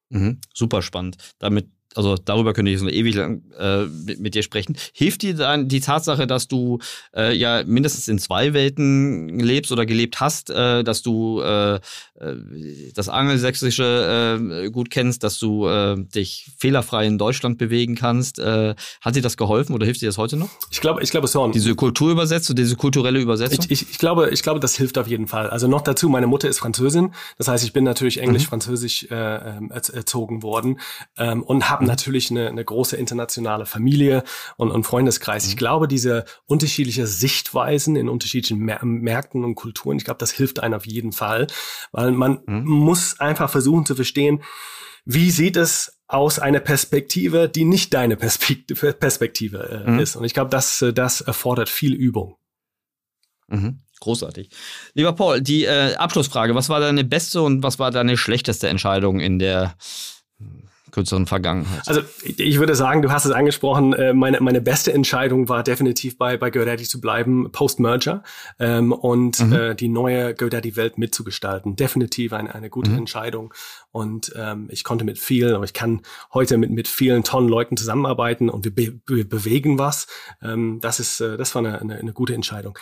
[0.09, 0.39] Mhm.
[0.53, 1.17] Super spannend.
[1.39, 4.77] Damit also darüber könnte ich so ewig lang äh, mit, mit, dir sprechen.
[4.93, 6.79] Hilft dir dann die Tatsache, dass du
[7.15, 11.79] äh, ja mindestens in zwei Welten lebst oder gelebt hast, äh, dass du äh, äh
[12.95, 15.51] das Angelsächsische äh, gut kennst, dass du
[16.15, 18.39] dich fehlerfrei in Deutschland bewegen kannst?
[18.39, 20.49] Hat dir das geholfen oder hilft dir das heute noch?
[20.71, 21.51] Ich glaube, ich glaube schon.
[21.51, 23.65] Diese Kulturübersetzung, diese kulturelle Übersetzung?
[23.69, 25.49] Ich, ich, ich, glaube, ich glaube, das hilft auf jeden Fall.
[25.49, 27.13] Also noch dazu, meine Mutter ist Französin.
[27.37, 29.15] Das heißt, ich bin natürlich Englisch-Französisch mhm.
[29.15, 30.79] äh, ähm, erzogen worden
[31.17, 34.23] ähm, und habe haben natürlich eine, eine große internationale Familie
[34.57, 35.47] und, und Freundeskreis.
[35.47, 35.59] Ich mhm.
[35.59, 40.85] glaube, diese unterschiedliche Sichtweisen in unterschiedlichen Märkten und Kulturen, ich glaube, das hilft einem auf
[40.85, 41.47] jeden Fall,
[41.91, 42.63] weil man mhm.
[42.65, 44.43] muss einfach versuchen zu verstehen,
[45.05, 49.99] wie sieht es aus einer Perspektive, die nicht deine Perspektive, Perspektive äh, mhm.
[49.99, 50.15] ist.
[50.15, 52.35] Und ich glaube, das, das erfordert viel Übung.
[53.47, 53.79] Mhm.
[53.99, 54.49] Großartig.
[54.93, 56.55] Lieber Paul, die äh, Abschlussfrage.
[56.55, 59.75] Was war deine beste und was war deine schlechteste Entscheidung in der
[60.91, 61.81] kürzeren Vergangenheit?
[61.87, 66.17] Also ich würde sagen, du hast es angesprochen, äh, meine, meine beste Entscheidung war definitiv
[66.17, 68.23] bei, bei GoDaddy zu bleiben, Post-Merger
[68.59, 69.53] ähm, und mhm.
[69.53, 71.75] äh, die neue GoDaddy-Welt mitzugestalten.
[71.75, 72.99] Definitiv eine, eine gute mhm.
[72.99, 73.53] Entscheidung.
[73.91, 76.01] Und ähm, ich konnte mit vielen, aber ich kann
[76.33, 80.07] heute mit, mit vielen tollen Leuten zusammenarbeiten und wir, be wir bewegen was.
[80.41, 82.77] Ähm, das ist, äh, das war eine, eine, eine gute Entscheidung.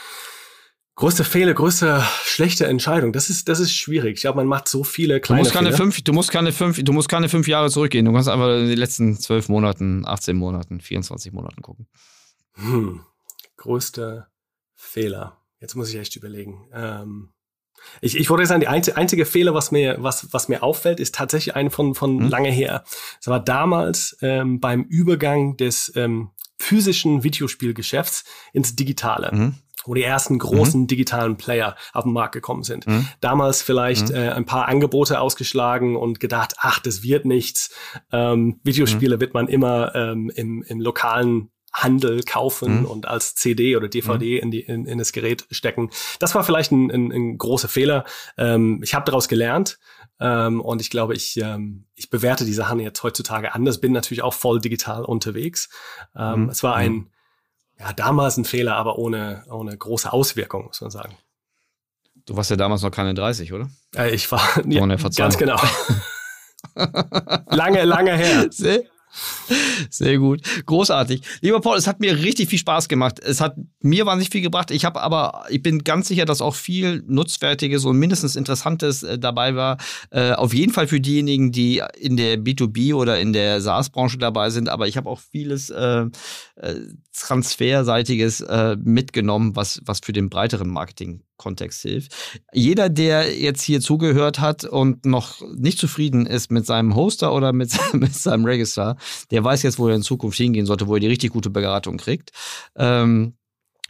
[1.00, 3.14] Größte Fehler, größte schlechte Entscheidung.
[3.14, 4.16] Das ist, das ist schwierig.
[4.16, 5.78] Ich glaube, man macht so viele kleine du musst keine Fehler.
[5.78, 8.04] Fünf, du musst keine fünf, du musst keine fünf Jahre zurückgehen.
[8.04, 11.88] Du kannst einfach in die letzten zwölf Monaten, 18 Monaten, 24 Monaten gucken.
[12.56, 13.00] Hm.
[13.56, 14.28] Größte
[14.76, 15.38] Fehler.
[15.62, 16.68] Jetzt muss ich echt überlegen.
[16.74, 17.30] Ähm,
[18.02, 21.16] ich, ich wollte sagen, die einzige, einzige Fehler, was mir, was, was mir auffällt, ist
[21.16, 22.30] tatsächlich ein von, von hm.
[22.30, 22.84] lange her.
[23.22, 29.32] Es war damals ähm, beim Übergang des ähm, physischen Videospielgeschäfts ins Digitale.
[29.34, 29.56] Mhm
[29.86, 30.88] wo die ersten großen mhm.
[30.88, 32.88] digitalen Player auf den Markt gekommen sind.
[32.88, 33.08] Mhm.
[33.22, 34.16] Damals vielleicht mhm.
[34.16, 37.74] äh, ein paar Angebote ausgeschlagen und gedacht, ach, das wird nichts.
[38.12, 39.22] Ähm, Videospiele mhm.
[39.22, 42.86] wird man immer ähm, im, im lokalen Handel kaufen mhm.
[42.86, 44.44] und als CD oder DVD mhm.
[44.44, 45.90] in, die, in, in das Gerät stecken.
[46.20, 48.06] Das war vielleicht ein, ein, ein großer Fehler.
[48.38, 49.80] Ähm, ich habe daraus gelernt
[50.20, 54.24] ähm, und ich glaube, ich, ähm, ich bewerte die Sachen jetzt heutzutage anders, bin natürlich
[54.24, 55.70] auch voll digital unterwegs.
[56.16, 56.50] Ähm, mhm.
[56.50, 57.08] Es war ein, mhm.
[57.80, 61.18] Ja, damals ein Fehler, aber ohne, ohne große Auswirkung, muss man sagen.
[62.26, 63.70] Du warst ja damals noch keine 30, oder?
[63.96, 65.60] Äh, ich war, ja, ganz genau.
[67.50, 68.48] lange, lange her.
[68.52, 68.84] Sehr,
[69.90, 70.42] sehr gut.
[70.66, 71.22] Großartig.
[71.42, 73.20] Lieber Paul, es hat mir richtig viel Spaß gemacht.
[73.20, 74.72] Es hat mir wahnsinnig viel gebracht.
[74.72, 79.18] Ich habe aber, ich bin ganz sicher, dass auch viel Nutzwertiges und mindestens Interessantes äh,
[79.18, 79.78] dabei war.
[80.12, 84.50] Äh, auf jeden Fall für diejenigen, die in der B2B oder in der SaaS-Branche dabei
[84.50, 84.70] sind.
[84.70, 86.06] Aber ich habe auch vieles äh,
[86.56, 86.76] äh
[87.12, 92.14] Transferseitiges äh, mitgenommen, was, was für den breiteren Marketing Kontext hilft.
[92.54, 97.52] Jeder, der jetzt hier zugehört hat und noch nicht zufrieden ist mit seinem Hoster oder
[97.54, 98.98] mit, mit seinem Register,
[99.32, 101.98] der weiß jetzt, wo er in Zukunft hingehen sollte, wo er die richtig gute Beratung
[101.98, 102.32] kriegt.
[102.76, 103.34] Ähm,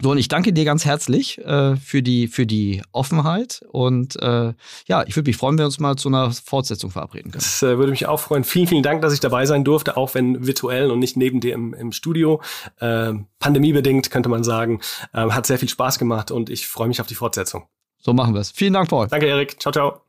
[0.02, 3.62] so, und ich danke dir ganz herzlich äh, für, die, für die Offenheit.
[3.70, 4.54] Und äh,
[4.88, 7.42] ja, ich würde mich freuen, wenn wir uns mal zu einer Fortsetzung verabreden können.
[7.42, 8.44] Das äh, würde mich auch freuen.
[8.46, 11.54] Vielen, vielen Dank, dass ich dabei sein durfte, auch wenn virtuell und nicht neben dir
[11.54, 12.42] im, im Studio.
[12.80, 14.80] Äh, pandemiebedingt, könnte man sagen.
[15.14, 17.68] Äh, hat sehr viel Spaß gemacht und ich freue mich auf die Fortsetzung.
[18.00, 18.52] So machen wir es.
[18.52, 19.08] Vielen Dank, Paul.
[19.08, 19.62] Danke, Erik.
[19.62, 20.09] Ciao, ciao.